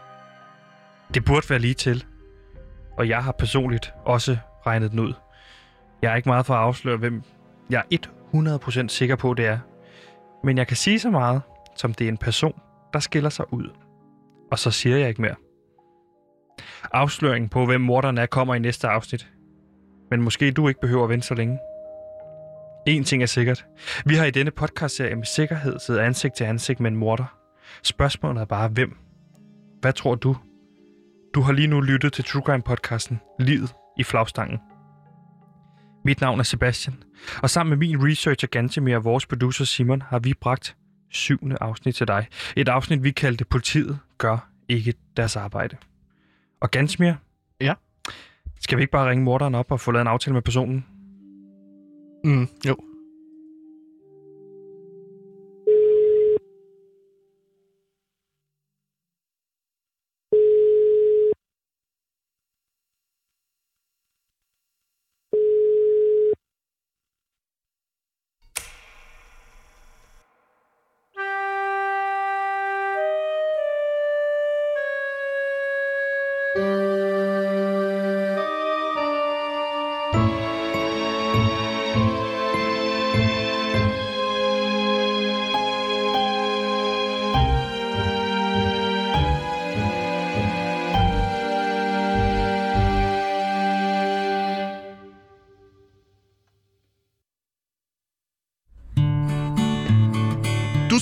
[1.14, 2.04] Det burde være lige til.
[2.98, 5.12] Og jeg har personligt også regnet den ud.
[6.02, 7.22] Jeg er ikke meget for at afsløre, hvem
[7.70, 9.58] jeg er 100% sikker på, det er.
[10.44, 11.42] Men jeg kan sige så meget,
[11.76, 12.60] som det er en person,
[12.92, 13.70] der skiller sig ud.
[14.50, 15.34] Og så siger jeg ikke mere.
[16.92, 19.28] Afsløringen på, hvem morderen er, kommer i næste afsnit.
[20.10, 21.58] Men måske du ikke behøver at vente så længe.
[22.86, 23.66] En ting er sikkert.
[24.06, 27.38] Vi har i denne podcastserie med sikkerhed siddet ansigt til ansigt med en morder.
[27.82, 28.96] Spørgsmålet er bare, hvem?
[29.80, 30.36] Hvad tror du?
[31.34, 34.58] Du har lige nu lyttet til True Crime podcasten Livet i flagstangen.
[36.04, 37.02] Mit navn er Sebastian,
[37.42, 40.76] og sammen med min researcher Gantemir og vores producer Simon har vi bragt
[41.10, 42.26] syvende afsnit til dig.
[42.56, 45.76] Et afsnit, vi kaldte Politiet gør ikke deres arbejde.
[46.60, 47.12] Og Gansmir?
[47.60, 47.74] Ja?
[48.60, 50.86] Skal vi ikke bare ringe morderen op og få lavet en aftale med personen?
[52.24, 52.76] Mm, jo.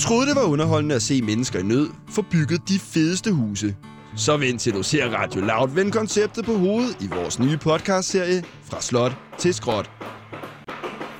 [0.07, 3.75] Troede, det var underholdende at se mennesker i nød få bygget de fedeste huse.
[4.15, 8.43] Så vent til du ser Radio Loud vende konceptet på hovedet i vores nye podcastserie
[8.63, 9.91] Fra Slot til Skråt.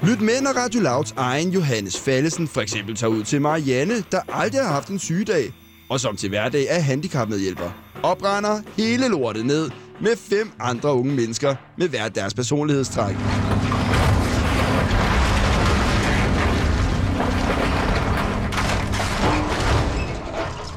[0.04, 4.22] Lyt med, når Radio Louds egen Johannes Fallesen for eksempel tager ud til Marianne, der
[4.34, 5.54] aldrig har haft en sygedag,
[5.90, 7.70] og som til hverdag er handicapmedhjælper.
[8.04, 9.70] Opbrænder hele lortet ned
[10.02, 13.16] med fem andre unge mennesker med hver deres personlighedstræk.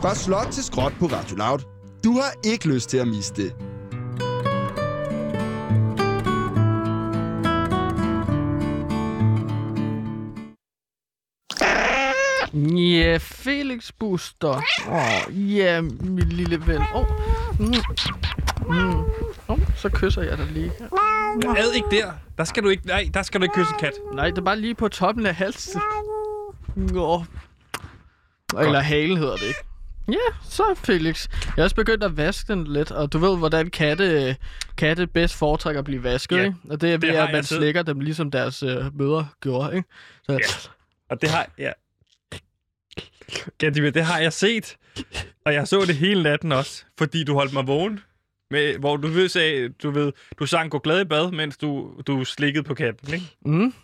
[0.01, 1.59] Fra slot til skråt på Radio Loud.
[2.05, 3.55] Du har ikke lyst til at miste det.
[12.79, 14.63] Ja, Felix Buster.
[14.89, 16.83] Åh, oh, ja, min lille ven.
[16.95, 17.07] Åh, oh.
[17.59, 17.67] mm.
[18.69, 19.05] mm.
[19.49, 20.73] oh, så kysser jeg dig lige.
[21.57, 22.13] Ad ikke der.
[22.39, 23.93] Der skal du ikke, nej, der skal du ikke kysse en kat.
[24.15, 25.81] Nej, det er bare lige på toppen af halsen.
[26.75, 27.25] Nå.
[28.59, 29.70] Eller halen hedder det ikke.
[30.13, 31.29] Ja, så Felix.
[31.45, 34.37] Jeg har også begyndt at vaske den lidt, og du ved, hvordan katte,
[34.77, 36.57] katte bedst foretrækker at blive vasket, ja, ikke?
[36.71, 39.89] Og det er ved, det at man slikker dem, ligesom deres øh, mødre gjorde, ikke?
[40.23, 40.39] Så, ja,
[41.11, 41.49] og det har...
[41.59, 41.73] Ja.
[43.59, 44.77] Gantimir, det har jeg set.
[45.45, 48.01] Og jeg så det hele natten også, fordi du holdt mig vågen.
[48.51, 51.93] Med, hvor du ved, sagde, du ved, du sang gå glad i bad, mens du,
[52.07, 53.37] du slikkede på katten, ikke?
[53.45, 53.75] Mm.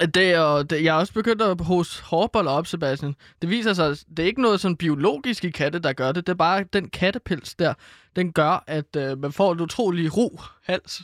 [0.00, 3.14] Det er, det, jeg har også begyndt at hos hårboller op, Sebastian.
[3.42, 6.26] Det viser sig, at det er ikke noget sådan biologisk i katte, der gør det.
[6.26, 7.74] Det er bare den kattepels der,
[8.16, 11.02] den gør, at øh, man får en utrolig ro hals.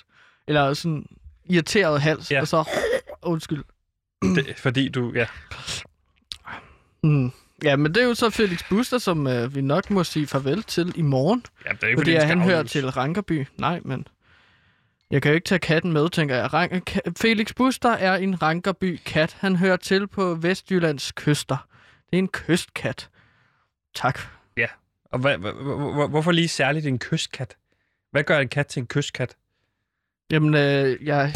[0.49, 1.07] Eller sådan
[1.51, 2.31] irriteret hals.
[2.31, 2.41] Ja.
[2.41, 2.69] Og så...
[3.23, 3.65] Undskyld.
[4.23, 5.13] Det, fordi du...
[5.15, 5.27] Ja.
[7.03, 7.33] Mm.
[7.65, 10.63] Ja, men det er jo så Felix Buster, som øh, vi nok må sige farvel
[10.63, 11.45] til i morgen.
[11.65, 13.47] Ja, det er ikke, fordi, fordi han hører til Rankerby.
[13.59, 14.07] Nej, men...
[15.11, 16.53] Jeg kan jo ikke tage katten med, tænker jeg.
[16.55, 19.37] Rank- Felix Buster er en Rankerby kat.
[19.41, 21.57] Han hører til på Vestjyllands kyster.
[22.11, 23.09] Det er en kystkat.
[23.95, 24.21] Tak.
[24.57, 24.67] Ja,
[25.13, 27.57] og hva, hva, hva, hvorfor lige særligt en kystkat?
[28.11, 29.37] Hvad gør en kat til en kystkat?
[30.31, 31.35] Jamen, øh, jeg,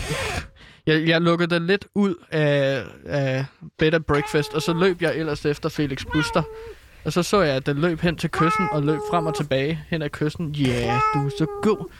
[0.87, 3.45] jeg, jeg lukkede den lidt ud af, af
[3.79, 6.43] Better Breakfast, og så løb jeg ellers efter Felix Buster.
[7.05, 9.85] Og så så jeg, at den løb hen til kysten og løb frem og tilbage
[9.89, 10.51] hen ad kysten.
[10.53, 11.91] Ja, yeah, du er så god.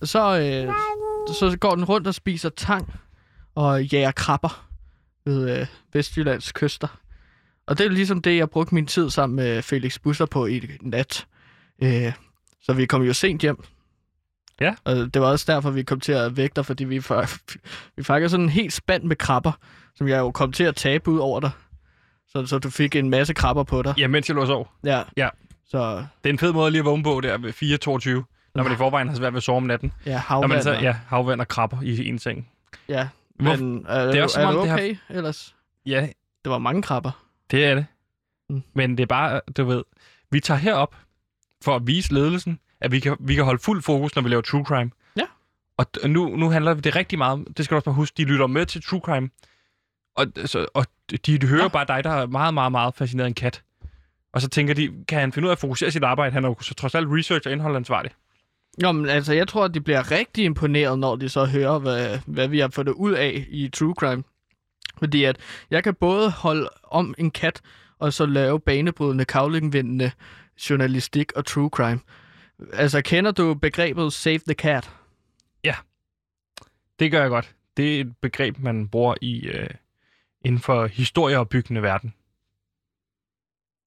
[0.00, 0.74] Og så, øh,
[1.28, 2.92] så går den rundt og spiser tang
[3.54, 4.68] og jager krabber
[5.24, 6.88] ved øh, Vestjyllands kyster.
[7.66, 10.70] Og det er ligesom det, jeg brugte min tid sammen med Felix Busser på i
[10.80, 11.26] nat.
[11.82, 12.12] Øh,
[12.62, 13.64] så vi kom jo sent hjem.
[14.60, 14.74] Ja.
[14.84, 16.98] Og det var også derfor, vi kom til at vægte, fordi vi,
[17.96, 19.52] vi fangede sådan en helt spand med krabber.
[19.94, 21.50] som jeg jo kom til at tabe ud over dig.
[22.28, 23.94] Så, så du fik en masse krabber på dig.
[23.98, 24.70] Ja, mens jeg lå og sov.
[24.84, 25.02] Ja.
[25.16, 25.28] Ja.
[25.66, 27.52] Så Det er en fed måde lige at vågne på der ved
[28.22, 29.92] 4.22, når man i forvejen har svært ved at sove om natten.
[30.06, 30.52] ja, Når havvand.
[30.52, 32.48] man så, ja, havvand og krabber i en seng.
[32.88, 33.08] ja.
[33.40, 35.54] Men er, det er også er om, du det har- okay ellers?
[35.86, 36.08] Ja,
[36.44, 37.24] Det var mange krabber.
[37.50, 37.86] det er det.
[38.50, 38.62] Mm.
[38.74, 39.82] Men det er bare, du ved,
[40.30, 40.96] vi tager herop
[41.64, 44.42] for at vise ledelsen, at vi kan, vi kan holde fuld fokus, når vi laver
[44.42, 44.90] true crime.
[45.16, 45.22] Ja.
[45.76, 48.24] Og nu, nu handler det rigtig meget om, det skal du også bare huske, de
[48.24, 49.30] lytter med til true crime.
[50.16, 51.68] Og, så, og de, de hører ja.
[51.68, 53.62] bare dig, der er meget, meget, meget fascineret af en kat.
[54.32, 56.32] Og så tænker de, kan han finde ud af at fokusere sit arbejde?
[56.32, 58.12] Han er jo så trods alt research og indholdansvarlig.
[58.78, 62.18] Nå, men altså, jeg tror, at de bliver rigtig imponeret, når de så hører, hvad,
[62.26, 64.24] hvad vi har fået ud af i True Crime.
[64.98, 65.36] Fordi at
[65.70, 67.60] jeg kan både holde om en kat,
[67.98, 70.10] og så lave banebrydende, kavlingvindende
[70.70, 72.00] journalistik og true crime.
[72.72, 74.90] Altså, kender du begrebet save the cat?
[76.98, 77.54] Det gør jeg godt.
[77.76, 79.70] Det er et begreb, man bruger i øh,
[80.44, 82.14] inden for historieopbyggende verden.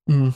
[0.08, 0.32] Mm.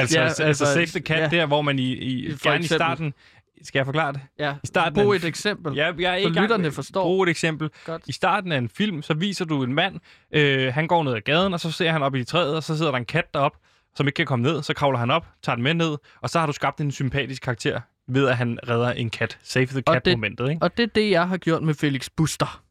[0.00, 1.38] Altså, Ja, altså, altså, Save the Cat, ja.
[1.38, 3.14] der hvor man i, i For gerne i starten...
[3.62, 4.20] Skal jeg forklare det?
[4.38, 5.74] Ja, I starten brug et eksempel.
[5.74, 7.02] Ja, jeg er Så ikke gang lytterne med- forstår.
[7.02, 7.70] Brug et eksempel.
[7.84, 8.02] Godt.
[8.06, 9.94] I starten af en film, så viser du en mand,
[10.34, 12.76] øh, han går ned ad gaden, og så ser han op i træet, og så
[12.76, 13.56] sidder der en kat derop,
[13.96, 14.62] som ikke kan komme ned.
[14.62, 17.42] Så kravler han op, tager den med ned, og så har du skabt en sympatisk
[17.42, 19.38] karakter ved, at han redder en kat.
[19.42, 20.62] Save the cat-momentet, ikke?
[20.62, 22.62] Og det er det, jeg har gjort med Felix Buster.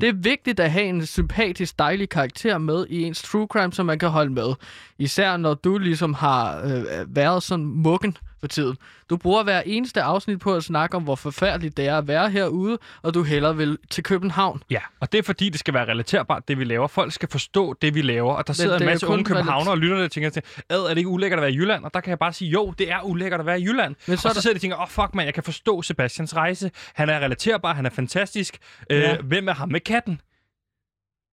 [0.00, 3.86] Det er vigtigt at have en sympatisk, dejlig karakter med i ens true crime, som
[3.86, 4.54] man kan holde med.
[4.98, 8.76] Især når du ligesom har øh, været sådan muggen for tiden.
[9.10, 12.30] Du bruger hver eneste afsnit på at snakke om, hvor forfærdeligt det er at være
[12.30, 14.62] herude, og du hellere vil til København.
[14.70, 16.86] Ja, og det er fordi, det skal være relaterbart, det vi laver.
[16.86, 18.32] Folk skal forstå det, vi laver.
[18.34, 20.88] Og der sidder det en masse unge københavnere og lytter og tænker til, ad, er
[20.88, 21.84] det ikke ulækkert at være i Jylland?
[21.84, 23.88] Og der kan jeg bare sige, jo, det er ulækkert at være i Jylland.
[23.90, 25.34] Men Men så og så der- sidder de og tænker, åh oh, fuck man, jeg
[25.34, 26.70] kan forstå Sebastians rejse.
[26.94, 28.58] Han er relaterbar, han er fantastisk.
[28.90, 29.16] Øh, Ja.
[29.16, 30.20] Hvem er ham med katten?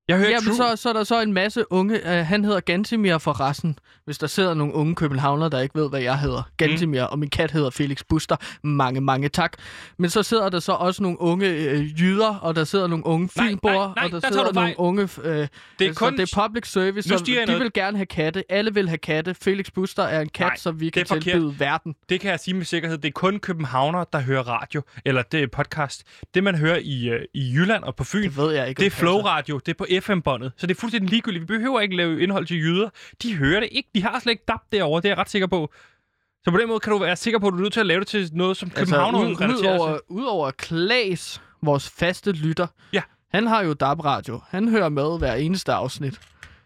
[0.07, 2.17] Jeg hører Jamen, så, så er der så en masse unge...
[2.19, 3.79] Øh, han hedder Gantimir for resten.
[4.05, 6.43] Hvis der sidder nogle unge københavnere, der ikke ved, hvad jeg hedder.
[6.57, 7.11] Gantimir, mm.
[7.11, 8.35] og min kat hedder Felix Buster.
[8.63, 9.53] Mange, mange tak.
[9.97, 13.29] Men så sidder der så også nogle unge øh, jyder, og der sidder nogle unge
[13.35, 15.01] nej, og der, der sidder nogle unge...
[15.03, 15.47] Øh, Det er
[15.87, 16.17] altså, kun...
[16.17, 17.61] det er public service, så de noget.
[17.61, 18.43] vil gerne have katte.
[18.51, 19.35] Alle vil have katte.
[19.41, 21.23] Felix Buster er en kat, Nej, som vi kan er forkert.
[21.23, 21.95] tilbyde verden.
[22.09, 22.97] Det kan jeg sige med sikkerhed.
[22.97, 26.03] Det er kun københavnere, der hører radio, eller det er podcast.
[26.33, 28.79] Det, man hører i, øh, i Jylland og på Fyn, Det ved jeg ikke.
[28.79, 28.99] Det er om passer.
[28.99, 31.41] Flow Radio, det er på FM-båndet, så det er fuldstændig ligegyldigt.
[31.41, 32.89] Vi behøver ikke lave indhold til jyder.
[33.23, 33.89] De hører det ikke.
[33.95, 35.71] De har slet ikke DAB derovre, det er jeg ret sikker på.
[36.43, 37.85] Så på den måde kan du være sikker på, at du er nødt til at
[37.85, 42.67] lave det til noget, som altså, ud, ud, over, ud over Klaas, vores faste lytter,
[42.93, 43.01] Ja.
[43.33, 44.41] han har jo DAB-radio.
[44.49, 46.19] Han hører med hver eneste afsnit.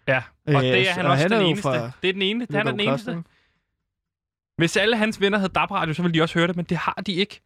[0.08, 1.64] Ja, og Øh, det er han også han er den jo eneste.
[1.64, 2.48] fra Det er den ene.
[2.52, 3.24] Han er den eneste.
[4.58, 7.04] Hvis alle hans venner havde DAB-radio, så ville de også høre det, men det har
[7.06, 7.40] de ikke.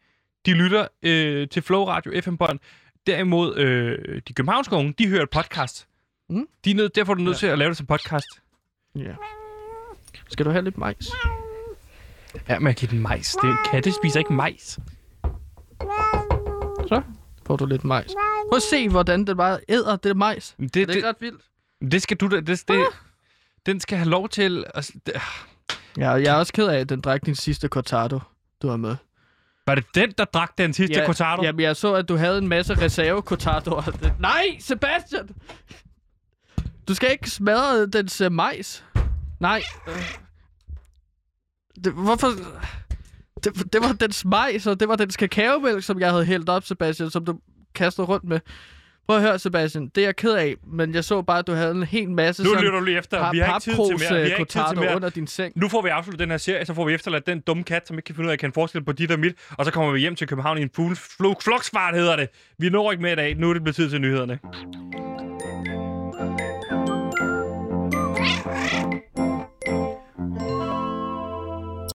[0.45, 2.59] De lytter øh, til Flow Radio FM-bånd.
[3.07, 5.87] Derimod, øh, de københavnske unge, de hører et podcast.
[6.29, 6.47] Mm.
[6.65, 7.39] De er nødt, derfor er du nødt Ja.
[7.39, 8.25] til at lave det som podcast.
[8.95, 9.13] Ja.
[10.29, 11.11] Skal du have lidt majs?
[12.49, 13.35] Ja, men jeg giver den majs.
[13.41, 14.79] Det, katte spiser ikke majs.
[16.87, 17.01] Så
[17.45, 18.11] får du lidt majs.
[18.49, 20.55] Prøv at se, hvordan det bare æder det majs.
[20.59, 21.41] Det, er det ikke det, ret vildt?
[21.91, 22.35] det skal du da...
[22.39, 22.85] Det, det,
[23.65, 24.65] den skal have lov til...
[24.75, 25.13] Altså, det,
[25.97, 28.19] Ja, jeg er også ked af, at den drak din sidste cortado,
[28.61, 28.95] du har med.
[29.67, 31.43] Var det den, der drak den sidste ja, cortado?
[31.43, 33.81] Jamen, jeg så, at du havde en masse reserve cortadoer.
[34.19, 35.29] Nej, Sebastian!
[36.87, 38.85] Du skal ikke smadre dens uh, majs.
[39.39, 39.61] Nej.
[39.87, 40.15] Øh.
[41.83, 42.27] Det, hvorfor...
[43.43, 46.63] Det, det var dens majs, og det var dens kakaomælk, som jeg havde hældt op,
[46.63, 47.39] Sebastian, som du
[47.75, 48.39] kastede rundt med.
[49.11, 49.91] Prøv at høre, Sebastian.
[49.95, 52.43] Det er jeg ked af, men jeg så bare, at du havde en hel masse
[52.43, 53.31] Nu sådan lytter du lige efter.
[53.31, 53.79] Vi har ikke tid til
[54.11, 54.23] mere.
[54.23, 54.95] Vi har ikke tid til mere.
[54.95, 55.53] under din seng.
[55.55, 57.97] Nu får vi afsluttet den her serie, så får vi efterladt den dumme kat, som
[57.97, 59.91] ikke kan finde ud af, at kan forestille på dit og mit, og så kommer
[59.91, 62.29] vi hjem til København i en fugl- flo- floksfart, hedder det.
[62.59, 63.35] Vi når ikke med i dag.
[63.35, 64.39] Nu er det blevet tid til nyhederne.